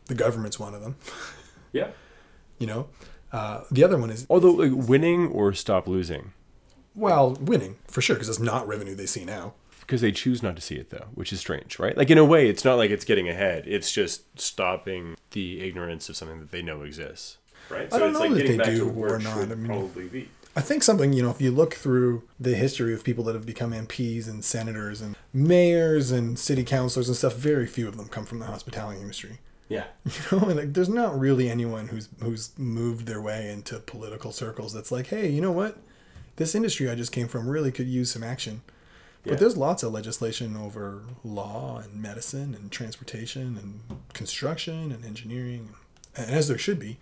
[0.06, 0.95] The government's one of them.
[1.74, 1.89] Yeah.
[2.60, 2.88] You know,
[3.38, 6.34] uh, the other one is Although like winning or stop losing,
[6.96, 9.54] well winning for sure because it's not revenue they see now.
[9.82, 11.96] because they choose not to see it though, which is strange, right?
[11.98, 16.10] Like in a way, it's not like it's getting ahead; it's just stopping the ignorance
[16.10, 17.38] of something that they know exists,
[17.70, 17.92] right?
[17.94, 19.38] I don't know that they do or not.
[19.38, 20.30] I mean- probably be.
[20.56, 23.46] I think something, you know, if you look through the history of people that have
[23.46, 28.08] become MPs and senators and mayors and city councilors and stuff, very few of them
[28.08, 29.38] come from the hospitality industry.
[29.70, 34.32] Yeah, You know, like there's not really anyone who's who's moved their way into political
[34.32, 35.78] circles that's like, hey, you know what?
[36.38, 38.61] This industry I just came from really could use some action.
[39.26, 39.34] Yeah.
[39.34, 43.82] But there's lots of legislation over law and medicine and transportation and
[44.13, 45.72] construction and engineering,
[46.15, 46.97] and as there should be.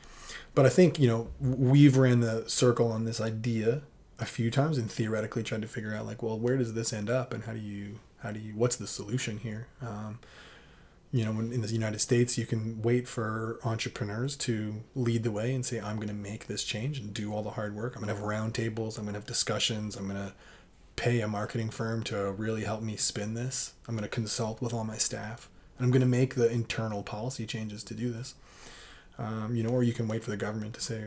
[0.55, 3.83] But I think you know we've ran the circle on this idea
[4.17, 7.09] a few times and theoretically tried to figure out like, well, where does this end
[7.09, 9.67] up, and how do you how do you what's the solution here?
[9.81, 10.19] Um,
[11.15, 15.55] you know, in the United States, you can wait for entrepreneurs to lead the way
[15.55, 17.95] and say, I'm going to make this change and do all the hard work.
[17.95, 18.97] I'm going to have roundtables.
[18.97, 19.95] I'm going to have discussions.
[19.95, 20.33] I'm going to
[20.97, 23.75] pay a marketing firm to really help me spin this.
[23.87, 25.47] I'm going to consult with all my staff.
[25.77, 28.35] And I'm going to make the internal policy changes to do this.
[29.17, 31.05] Um, you know, or you can wait for the government to say,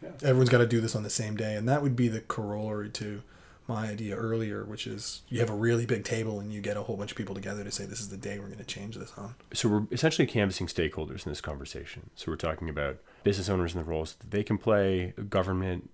[0.00, 0.10] Yeah.
[0.22, 1.56] everyone's got to do this on the same day.
[1.56, 3.24] And that would be the corollary to
[3.68, 6.82] my idea earlier, which is you have a really big table and you get a
[6.82, 8.96] whole bunch of people together to say, this is the day we're going to change
[8.96, 9.34] this on.
[9.52, 12.08] so we're essentially canvassing stakeholders in this conversation.
[12.16, 15.90] So we're talking about business owners and the roles that they can play, government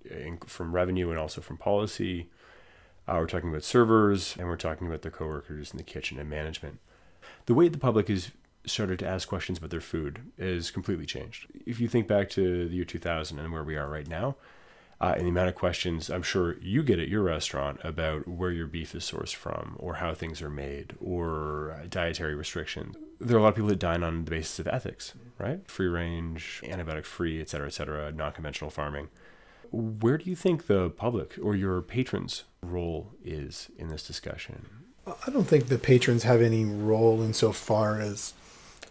[0.46, 2.28] from revenue and also from policy.
[3.08, 6.30] Uh, we're talking about servers, and we're talking about the coworkers in the kitchen and
[6.30, 6.78] management.
[7.46, 8.30] The way the public has
[8.66, 11.46] started to ask questions about their food is completely changed.
[11.66, 14.36] If you think back to the year 2000 and where we are right now,
[15.00, 18.50] uh, and the amount of questions I'm sure you get at your restaurant about where
[18.50, 22.96] your beef is sourced from, or how things are made, or uh, dietary restrictions.
[23.20, 25.66] there are a lot of people that dine on the basis of ethics, right?
[25.68, 29.08] Free range, antibiotic free, et cetera, et cetera, non conventional farming.
[29.70, 34.66] Where do you think the public or your patrons' role is in this discussion?
[35.06, 38.32] I don't think the patrons have any role insofar as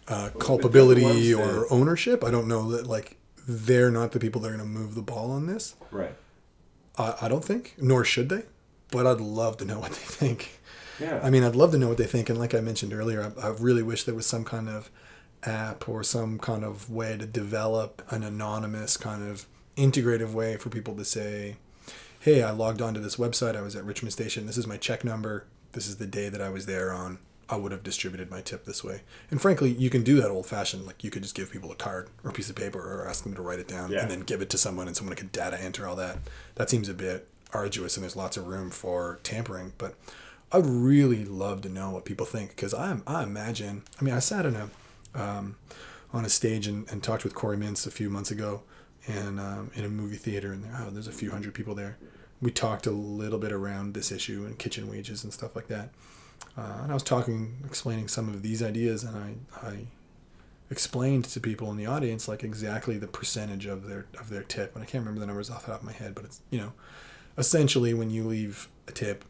[0.06, 2.22] uh, culpability or ownership.
[2.22, 3.16] I don't know that like
[3.46, 5.74] they're not the people that are going to move the ball on this.
[5.90, 6.14] Right.
[6.96, 8.42] I, I don't think, nor should they.
[8.90, 10.60] But I'd love to know what they think.
[11.00, 11.20] Yeah.
[11.22, 12.30] I mean, I'd love to know what they think.
[12.30, 14.90] And like I mentioned earlier, I, I really wish there was some kind of
[15.42, 20.70] app or some kind of way to develop an anonymous kind of integrative way for
[20.70, 21.56] people to say,
[22.20, 23.56] hey, I logged onto this website.
[23.56, 24.46] I was at Richmond Station.
[24.46, 25.46] This is my check number.
[25.72, 27.18] This is the day that I was there on.
[27.48, 29.02] I would have distributed my tip this way.
[29.30, 30.86] And frankly, you can do that old fashioned.
[30.86, 33.22] Like you could just give people a card or a piece of paper or ask
[33.24, 34.00] them to write it down Yeah.
[34.02, 36.18] and then give it to someone and someone could data enter all that.
[36.54, 39.72] That seems a bit arduous and there's lots of room for tampering.
[39.78, 39.94] But
[40.52, 44.20] I'd really love to know what people think because I, I imagine, I mean, I
[44.20, 44.70] sat in a,
[45.14, 45.56] um,
[46.12, 48.62] on a stage and, and talked with Corey Mintz a few months ago
[49.06, 51.98] and um, in a movie theater and oh, there's a few hundred people there.
[52.40, 55.90] We talked a little bit around this issue and kitchen wages and stuff like that.
[56.56, 59.86] Uh, and I was talking, explaining some of these ideas, and I, I
[60.70, 64.74] explained to people in the audience like exactly the percentage of their of their tip.
[64.74, 66.58] And I can't remember the numbers off the top of my head, but it's you
[66.58, 66.72] know,
[67.36, 69.24] essentially when you leave a tip,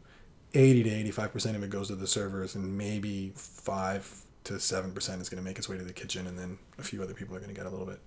[0.53, 4.59] eighty to eighty five percent of it goes to the servers, and maybe five to
[4.59, 7.01] seven percent is going to make its way to the kitchen, and then a few
[7.01, 7.99] other people are going to get a little bit.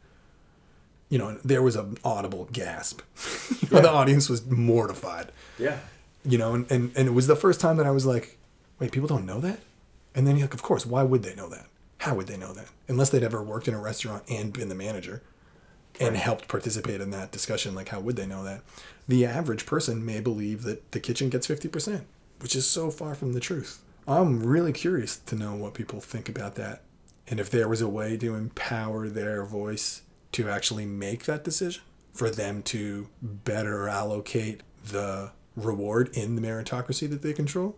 [1.09, 3.01] You know, and there was an audible gasp.
[3.63, 5.79] you know, The audience was mortified Yeah.
[6.23, 8.38] you know, and, and, and it was the first time that I was like,
[8.79, 9.61] wait, people don't know that?
[10.15, 11.67] And then you're like, of course, why would they know that?
[11.99, 12.69] How would they know that?
[12.87, 15.23] Unless they'd ever worked in a restaurant and been the manager
[16.01, 18.63] and helped participate in that discussion, like how would they know that?
[19.09, 22.05] The average person may believe that the kitchen gets 50%,
[22.41, 23.83] which is so far from the truth.
[24.07, 26.83] I'm really curious to know what people think about that.
[27.27, 30.03] And if there was a way to empower their voice
[30.33, 31.83] to actually make that decision,
[32.15, 37.77] for them to better allocate the reward in the meritocracy that they control,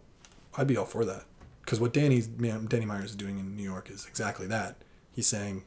[0.57, 1.25] I'd be all for that.
[1.61, 4.77] Because what Danny's Danny Meyers is doing in New York is exactly that.
[5.13, 5.65] He's saying,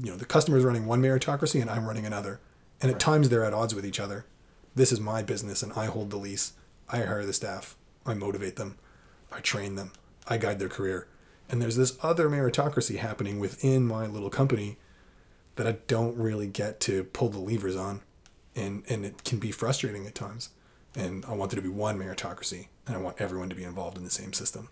[0.00, 2.40] you know, the customer is running one meritocracy and I'm running another,
[2.80, 4.26] and at times they're at odds with each other.
[4.74, 6.52] This is my business and I hold the lease.
[6.88, 7.76] I hire the staff.
[8.06, 8.78] I motivate them.
[9.32, 9.92] I train them.
[10.28, 11.08] I guide their career.
[11.48, 14.78] And there's this other meritocracy happening within my little company
[15.56, 18.02] that I don't really get to pull the levers on.
[18.54, 20.50] And, and it can be frustrating at times.
[20.94, 23.96] And I want there to be one meritocracy and I want everyone to be involved
[23.96, 24.68] in the same system.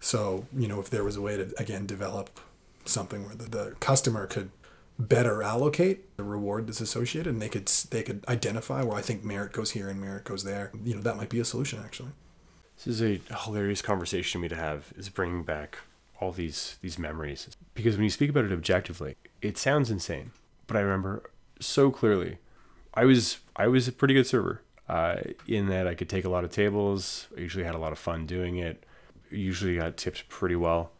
[0.00, 2.40] So, you know, if there was a way to, again, develop
[2.84, 4.50] something where the, the customer could
[4.98, 9.22] better allocate the reward that's associated and they could they could identify where I think
[9.22, 10.72] merit goes here and merit goes there.
[10.84, 12.10] You know, that might be a solution actually.
[12.76, 14.92] This is a hilarious conversation for me to have.
[14.96, 15.78] Is bringing back
[16.20, 20.32] all these these memories because when you speak about it objectively, it sounds insane.
[20.66, 22.38] But I remember so clearly.
[22.94, 24.62] I was I was a pretty good server.
[24.88, 25.16] Uh,
[25.46, 27.28] in that I could take a lot of tables.
[27.36, 28.84] I usually had a lot of fun doing it.
[29.30, 30.92] Usually got tipped pretty well,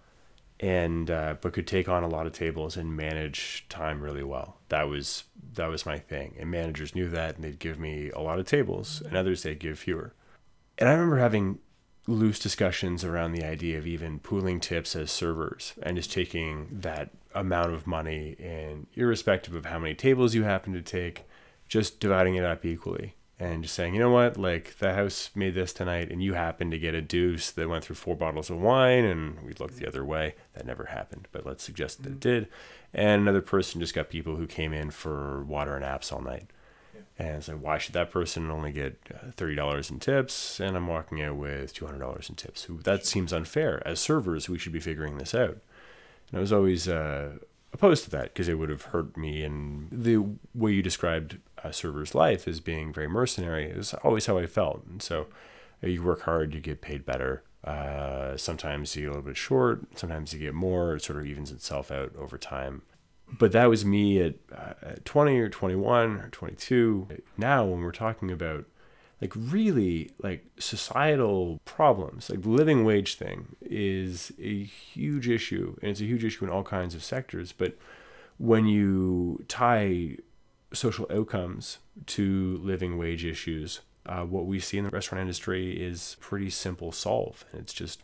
[0.60, 4.58] and uh, but could take on a lot of tables and manage time really well.
[4.68, 5.24] That was
[5.54, 6.36] that was my thing.
[6.38, 9.58] And managers knew that, and they'd give me a lot of tables, and others they'd
[9.58, 10.12] give fewer.
[10.76, 11.60] And I remember having
[12.06, 17.10] loose discussions around the idea of even pooling tips as servers and just taking that
[17.34, 21.24] amount of money and irrespective of how many tables you happen to take,
[21.68, 25.54] just dividing it up equally and just saying, you know what, like the house made
[25.54, 28.60] this tonight and you happened to get a deuce that went through four bottles of
[28.60, 30.34] wine and we looked the other way.
[30.54, 32.48] That never happened, but let's suggest that it did.
[32.92, 36.50] And another person just got people who came in for water and apps all night.
[37.18, 40.86] And like, why should that person only get uh, thirty dollars in tips, and I'm
[40.86, 42.68] walking out with two hundred dollars in tips?
[42.68, 43.82] That seems unfair.
[43.84, 45.58] As servers, we should be figuring this out.
[46.30, 47.38] And I was always uh,
[47.72, 49.42] opposed to that because it would have hurt me.
[49.42, 50.24] And the
[50.54, 54.84] way you described a server's life as being very mercenary is always how I felt.
[54.86, 55.26] And so,
[55.82, 57.42] uh, you work hard, you get paid better.
[57.64, 59.98] Uh, sometimes you get a little bit short.
[59.98, 60.94] Sometimes you get more.
[60.94, 62.82] It sort of evens itself out over time
[63.36, 67.92] but that was me at, uh, at 20 or 21 or 22 now when we're
[67.92, 68.64] talking about
[69.20, 75.90] like really like societal problems like the living wage thing is a huge issue and
[75.90, 77.76] it's a huge issue in all kinds of sectors but
[78.38, 80.16] when you tie
[80.72, 86.16] social outcomes to living wage issues uh, what we see in the restaurant industry is
[86.20, 88.02] pretty simple solve and it's just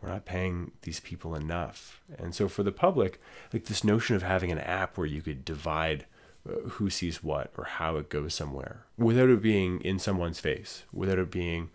[0.00, 2.00] we're not paying these people enough.
[2.18, 3.20] And so for the public,
[3.52, 6.06] like this notion of having an app where you could divide
[6.48, 10.84] uh, who sees what or how it goes somewhere without it being in someone's face,
[10.92, 11.70] without it being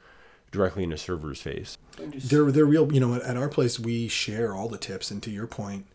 [0.51, 1.77] directly in a server's face.
[1.97, 2.91] They're they're real.
[2.93, 5.87] You know, at our place we share all the tips, and to your point,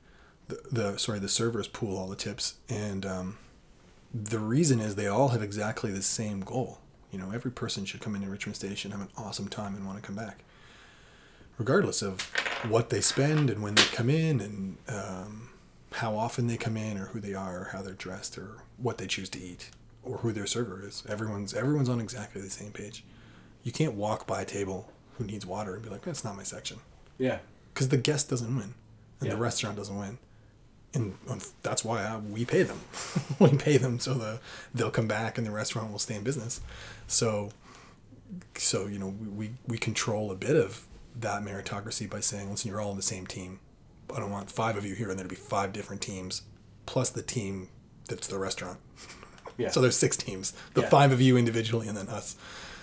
[0.49, 3.39] the, the sorry the servers pool all the tips, and um,
[4.13, 6.79] the reason is they all have exactly the same goal.
[7.11, 10.01] You know, every person should come into Richmond Station, have an awesome time, and want
[10.01, 10.45] to come back,
[11.57, 12.23] regardless of
[12.69, 15.51] what they spend and when they come in, and um,
[15.93, 18.99] how often they come in, or who they are, or how they're dressed, or what
[18.99, 19.71] they choose to eat,
[20.03, 21.03] or who their server is.
[21.09, 23.05] Everyone's everyone's on exactly the same page.
[23.63, 26.43] You can't walk by a table who needs water and be like, "That's not my
[26.45, 26.79] section,"
[27.19, 27.39] Yeah.
[27.73, 28.75] because the guest doesn't win,
[29.21, 29.35] and Yeah.
[29.35, 30.19] the restaurant doesn't win.
[30.95, 31.17] And
[31.63, 32.81] that's why I, we pay them.
[33.39, 34.41] we pay them so the
[34.75, 36.61] they'll come back and the restaurant will stay in business.
[37.07, 37.51] So,
[38.57, 40.87] so you know, we, we, control a bit of
[41.21, 43.61] that meritocracy by saying, listen, you're all on the same team.
[44.15, 46.43] I don't want five of you here, and there'll be five different teams
[46.87, 47.69] plus the team
[48.09, 48.79] that's the restaurant.
[49.57, 49.71] Yeah.
[49.71, 50.53] So there's six teams.
[50.75, 50.89] The Yeah.
[50.89, 52.37] five of you individually, and then us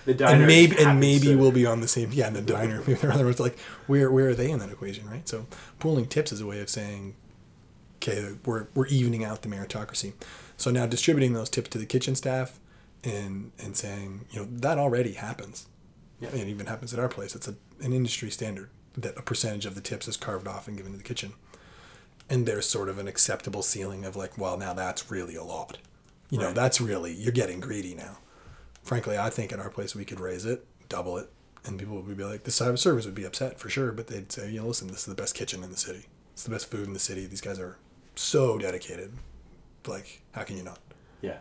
[0.06, 2.42] the diner and maybe and maybe to- we'll be on the same yeah in the
[2.42, 5.48] diner in other words like where where are they in that equation right so
[5.80, 7.16] pooling tips is a way of saying
[8.06, 10.14] okay we're we're evening out the meritocracy.
[10.58, 12.60] So now distributing those tips to the kitchen staff
[13.04, 15.68] and and saying you know that already happens.
[16.20, 16.30] Yeah.
[16.30, 17.36] it even happens at our place.
[17.36, 20.78] It's a, an industry standard that a percentage of the tips is carved off and
[20.78, 21.34] given to the kitchen.
[22.30, 25.78] And there's sort of an acceptable ceiling of like well now that's really a lot.
[26.30, 28.18] You know that's really you're getting greedy now.
[28.84, 31.32] Frankly, I think at our place we could raise it, double it,
[31.66, 34.06] and people would be like, the side of service would be upset for sure, but
[34.08, 36.06] they'd say, you know, listen, this is the best kitchen in the city.
[36.34, 37.26] It's the best food in the city.
[37.26, 37.78] These guys are
[38.20, 39.14] so dedicated.
[39.88, 40.80] Like, how can you not?
[41.22, 41.38] Yeah.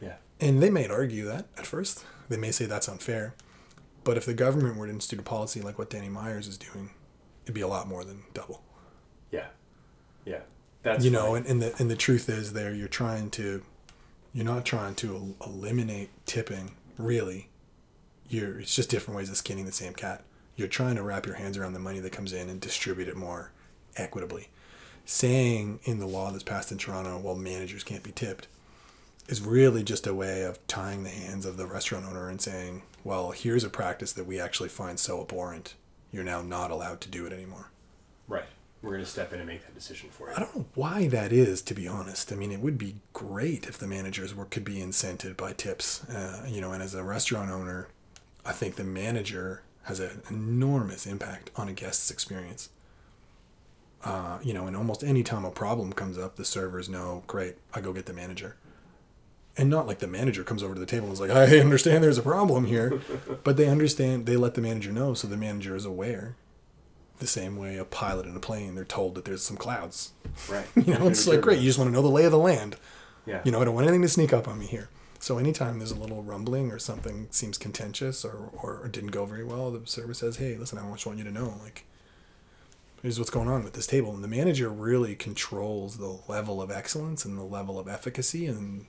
[0.00, 0.16] Yeah.
[0.40, 2.04] And they may argue that at first.
[2.28, 3.34] They may say that's unfair.
[4.04, 6.90] But if the government were to institute a policy like what Danny Meyers is doing,
[7.44, 8.62] it'd be a lot more than double.
[9.30, 9.46] Yeah.
[10.24, 10.40] Yeah.
[10.82, 13.62] That's you know, and, and the and the truth is there you're trying to
[14.32, 17.48] you're not trying to el- eliminate tipping, really.
[18.28, 20.24] You're it's just different ways of skinning the same cat.
[20.56, 23.16] You're trying to wrap your hands around the money that comes in and distribute it
[23.16, 23.52] more
[23.96, 24.48] equitably.
[25.04, 28.46] Saying in the law that's passed in Toronto, well, managers can't be tipped,
[29.28, 32.82] is really just a way of tying the hands of the restaurant owner and saying,
[33.04, 35.74] well, here's a practice that we actually find so abhorrent,
[36.12, 37.70] you're now not allowed to do it anymore.
[38.28, 38.44] right.
[38.82, 40.34] We're gonna step in and make that decision for you.
[40.34, 42.32] I don't know why that is, to be honest.
[42.32, 46.02] I mean, it would be great if the managers were could be incented by tips,
[46.08, 46.72] uh, you know.
[46.72, 47.86] And as a restaurant owner,
[48.44, 52.70] I think the manager has an enormous impact on a guest's experience.
[54.04, 57.56] Uh, you know, and almost any time a problem comes up, the servers know, great,
[57.72, 58.56] I go get the manager.
[59.56, 62.02] And not like the manager comes over to the table and is like, I understand
[62.02, 63.00] there's a problem here.
[63.44, 66.36] but they understand, they let the manager know, so the manager is aware.
[67.18, 70.12] The same way a pilot in a plane, they're told that there's some clouds.
[70.50, 70.66] Right.
[70.74, 71.60] You know, it's like great.
[71.60, 72.76] You just want to know the lay of the land.
[73.26, 73.42] Yeah.
[73.44, 74.88] You know, I don't want anything to sneak up on me here.
[75.20, 79.24] So anytime there's a little rumbling or something seems contentious or, or, or didn't go
[79.24, 81.84] very well, the server says, "Hey, listen, I just want you to know, like,
[83.02, 86.70] here's what's going on with this table." And the manager really controls the level of
[86.70, 88.86] excellence and the level of efficacy, and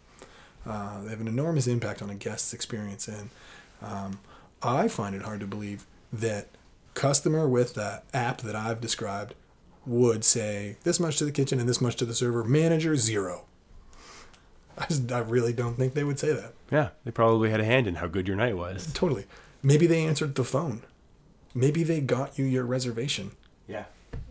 [0.66, 3.08] uh, they have an enormous impact on a guest's experience.
[3.08, 3.30] And
[3.82, 4.20] um,
[4.62, 6.50] I find it hard to believe that
[6.94, 9.34] customer with the app that I've described
[9.86, 12.44] would say this much to the kitchen and this much to the server.
[12.44, 13.46] Manager zero.
[14.78, 16.54] I just I really don't think they would say that.
[16.72, 16.90] Yeah.
[17.04, 18.92] They probably had a hand in how good your night was.
[18.94, 19.26] Totally.
[19.62, 20.84] Maybe they answered the phone.
[21.54, 23.32] Maybe they got you your reservation.
[23.68, 23.86] Yeah.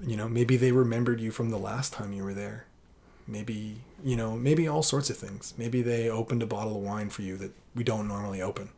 [0.04, 2.66] You know, maybe they remembered you from the last time you were there.
[3.26, 5.54] Maybe, you know, maybe all sorts of things.
[5.56, 8.70] Maybe they opened a bottle of wine for you that we don't normally open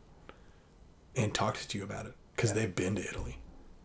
[1.15, 2.55] and talked to you about it because Yeah.
[2.57, 3.37] they've been to Italy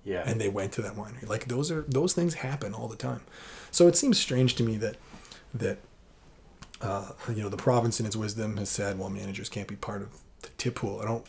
[0.05, 0.23] Yeah.
[0.27, 1.27] and they went to that winery.
[1.29, 3.23] Like those are those things happen all the time.
[3.71, 4.97] So it seems strange to me that
[5.55, 5.79] that
[6.83, 10.03] uh, you know the province in its wisdom has said, well, managers can't be part
[10.03, 10.09] of
[10.43, 11.01] the tip pool.
[11.01, 11.27] I don't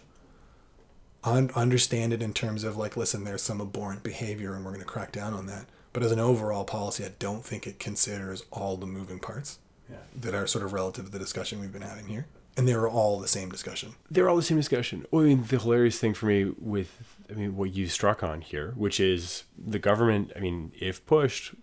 [1.23, 4.81] un- understand it in terms of like, listen, there's some abhorrent behavior, and we're going
[4.81, 5.65] to crack down on that.
[5.93, 9.97] But as an overall policy, I don't think it considers all the moving parts yeah.
[10.21, 12.87] that are sort of relative to the discussion we've been having here, and they are
[12.87, 13.95] all the same discussion.
[14.09, 15.05] they're all the same discussion.
[15.11, 18.41] Well, I mean, the hilarious thing for me with, I mean, what you struck on
[18.41, 20.31] here, which is the government.
[20.35, 21.53] I mean, if pushed,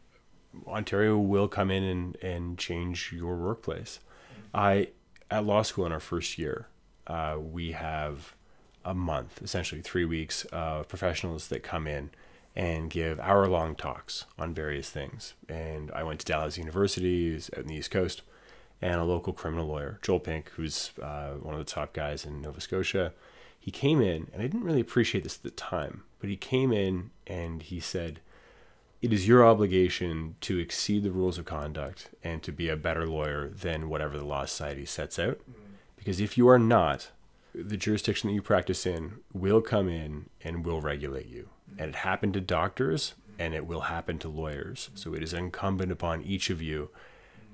[0.67, 4.01] Ontario will come in and, and change your workplace.
[4.53, 4.89] I
[5.31, 6.69] at law school in our first year,
[7.07, 8.35] uh, we have
[8.85, 12.11] a month, essentially three weeks of professionals that come in
[12.57, 15.35] and give hour long talks on various things.
[15.49, 18.23] And I went to Dalhousie University, out in the East Coast,
[18.81, 22.41] and a local criminal lawyer, Joel Pink, who's uh, one of the top guys in
[22.41, 23.13] Nova Scotia.
[23.59, 26.73] He came in, and I didn't really appreciate this at the time, but he came
[26.73, 28.21] in and he said,
[29.03, 33.07] It is your obligation to exceed the rules of conduct and to be a better
[33.07, 35.41] lawyer than whatever the Law Society sets out.
[35.97, 37.11] Because if you are not,
[37.55, 41.49] the jurisdiction that you practice in will come in and will regulate you.
[41.77, 44.91] And it happened to doctors and it will happen to lawyers.
[44.95, 46.91] So it is incumbent upon each of you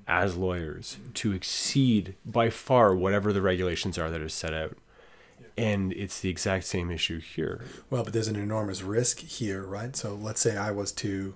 [0.07, 4.77] as lawyers to exceed by far whatever the regulations are that are set out.
[5.57, 7.63] And it's the exact same issue here.
[7.89, 9.95] Well, but there's an enormous risk here, right?
[9.95, 11.35] So let's say I was to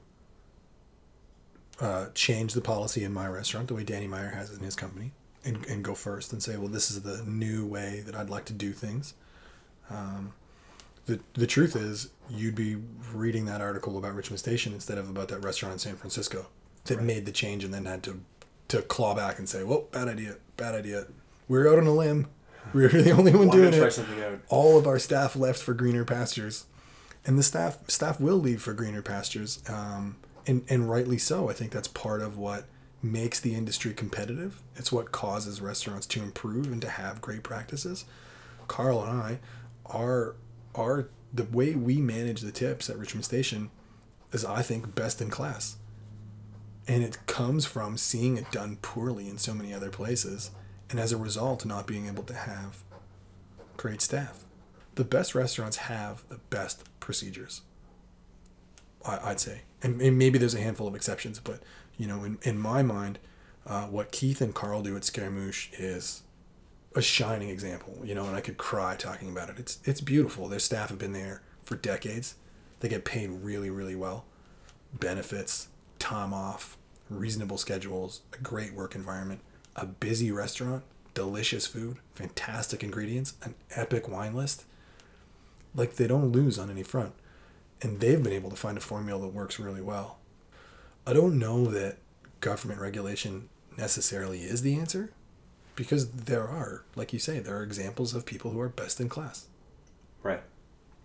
[1.79, 5.11] uh, change the policy in my restaurant the way Danny Meyer has in his company
[5.45, 8.45] and, and go first and say, well, this is the new way that I'd like
[8.45, 9.13] to do things.
[9.89, 10.33] Um,
[11.09, 12.77] the, the truth is, you'd be
[13.11, 16.45] reading that article about Richmond Station instead of about that restaurant in San Francisco
[16.85, 17.05] that right.
[17.05, 18.21] made the change and then had to
[18.67, 21.07] to claw back and say, "Well, bad idea, bad idea.
[21.47, 22.27] We're out on a limb.
[22.73, 24.41] We're the only one doing it.
[24.49, 26.67] All of our staff left for greener pastures,
[27.25, 31.49] and the staff staff will leave for greener pastures, um, and and rightly so.
[31.49, 32.65] I think that's part of what
[33.01, 34.61] makes the industry competitive.
[34.75, 38.05] It's what causes restaurants to improve and to have great practices.
[38.67, 39.39] Carl and I
[39.87, 40.35] are
[40.75, 43.69] are the way we manage the tips at Richmond Station
[44.31, 45.77] is I think best in class.
[46.87, 50.51] And it comes from seeing it done poorly in so many other places
[50.89, 52.83] and as a result not being able to have
[53.77, 54.43] great staff.
[54.95, 57.61] The best restaurants have the best procedures.
[59.05, 59.61] I, would say.
[59.81, 61.61] And, and maybe there's a handful of exceptions, but
[61.97, 63.19] you know, in, in my mind,
[63.65, 66.23] uh, what Keith and Carl do at Scaramouche is
[66.95, 69.59] a shining example, you know, and I could cry talking about it.
[69.59, 70.47] It's it's beautiful.
[70.47, 72.35] Their staff have been there for decades.
[72.79, 74.25] They get paid really, really well.
[74.93, 75.67] Benefits,
[75.99, 76.77] time off,
[77.09, 79.41] reasonable schedules, a great work environment,
[79.75, 80.83] a busy restaurant,
[81.13, 84.65] delicious food, fantastic ingredients, an epic wine list.
[85.75, 87.13] Like they don't lose on any front.
[87.81, 90.17] And they've been able to find a formula that works really well.
[91.05, 91.97] I don't know that
[92.41, 95.11] government regulation necessarily is the answer
[95.79, 99.07] because there are, like you say, there are examples of people who are best in
[99.07, 99.47] class.
[100.21, 100.41] Right.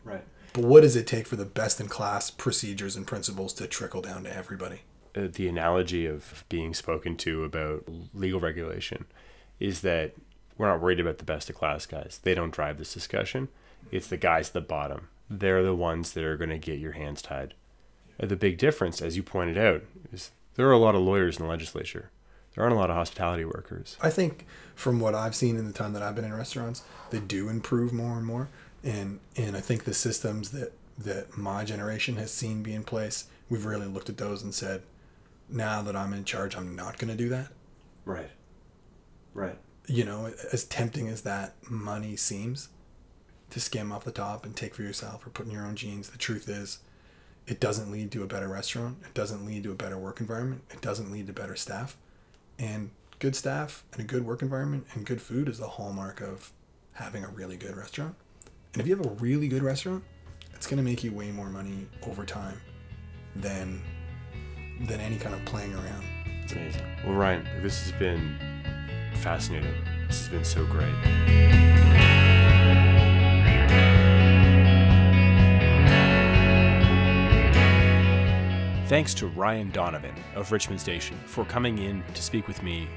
[0.02, 0.24] Right.
[0.52, 4.02] But what does it take for the best in class procedures and principles to trickle
[4.02, 4.80] down to everybody?
[5.14, 9.04] Uh, the analogy of being spoken to about legal regulation
[9.60, 10.14] is that
[10.58, 12.18] we're not worried about the best of class guys.
[12.24, 13.50] They don't drive this discussion.
[13.92, 15.06] It's the guys at the bottom.
[15.30, 17.54] They're the ones that are going to get your hands tied.
[18.18, 21.44] The big difference, as you pointed out, is there are a lot of lawyers in
[21.44, 22.10] the legislature.
[22.54, 23.96] There aren't a lot of hospitality workers.
[24.00, 27.18] I think from what I've seen in the time that I've been in restaurants, they
[27.18, 28.48] do improve more and more.
[28.82, 33.24] And and I think the systems that that my generation has seen be in place,
[33.50, 34.82] we've really looked at those and said,
[35.48, 37.48] now that I'm in charge, I'm not going to do that.
[38.04, 38.30] Right.
[39.32, 39.58] Right.
[39.86, 42.68] You know, as tempting as that money seems
[43.50, 46.10] to skim off the top and take for yourself or put in your own jeans,
[46.10, 46.78] the truth is
[47.46, 48.98] it doesn't lead to a better restaurant.
[49.04, 50.62] It doesn't lead to a better work environment.
[50.70, 51.96] It doesn't lead to better staff.
[52.58, 56.52] And good staff and a good work environment and good food is the hallmark of
[56.92, 58.14] having a really good restaurant.
[58.72, 60.04] And if you have a really good restaurant,
[60.52, 62.60] it's going to make you way more money over time
[63.36, 63.82] than
[64.86, 66.04] than any kind of playing around.
[66.42, 66.82] It's amazing.
[67.04, 68.36] Well, Ryan, this has been
[69.16, 69.74] fascinating.
[70.06, 72.03] This has been so great.
[78.94, 82.88] Thanks to Ryan Donovan of Richmond Station for coming in to speak with me.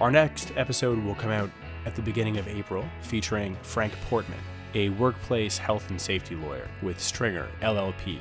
[0.00, 1.50] Our next episode will come out
[1.86, 4.38] at the beginning of April, featuring Frank Portman,
[4.74, 8.20] a workplace health and safety lawyer with Stringer LLP.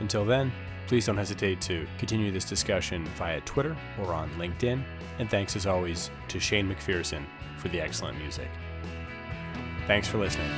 [0.00, 0.50] Until then,
[0.86, 4.82] please don't hesitate to continue this discussion via Twitter or on LinkedIn.
[5.18, 7.26] And thanks as always to Shane McPherson
[7.58, 8.48] for the excellent music.
[9.86, 10.50] Thanks for listening.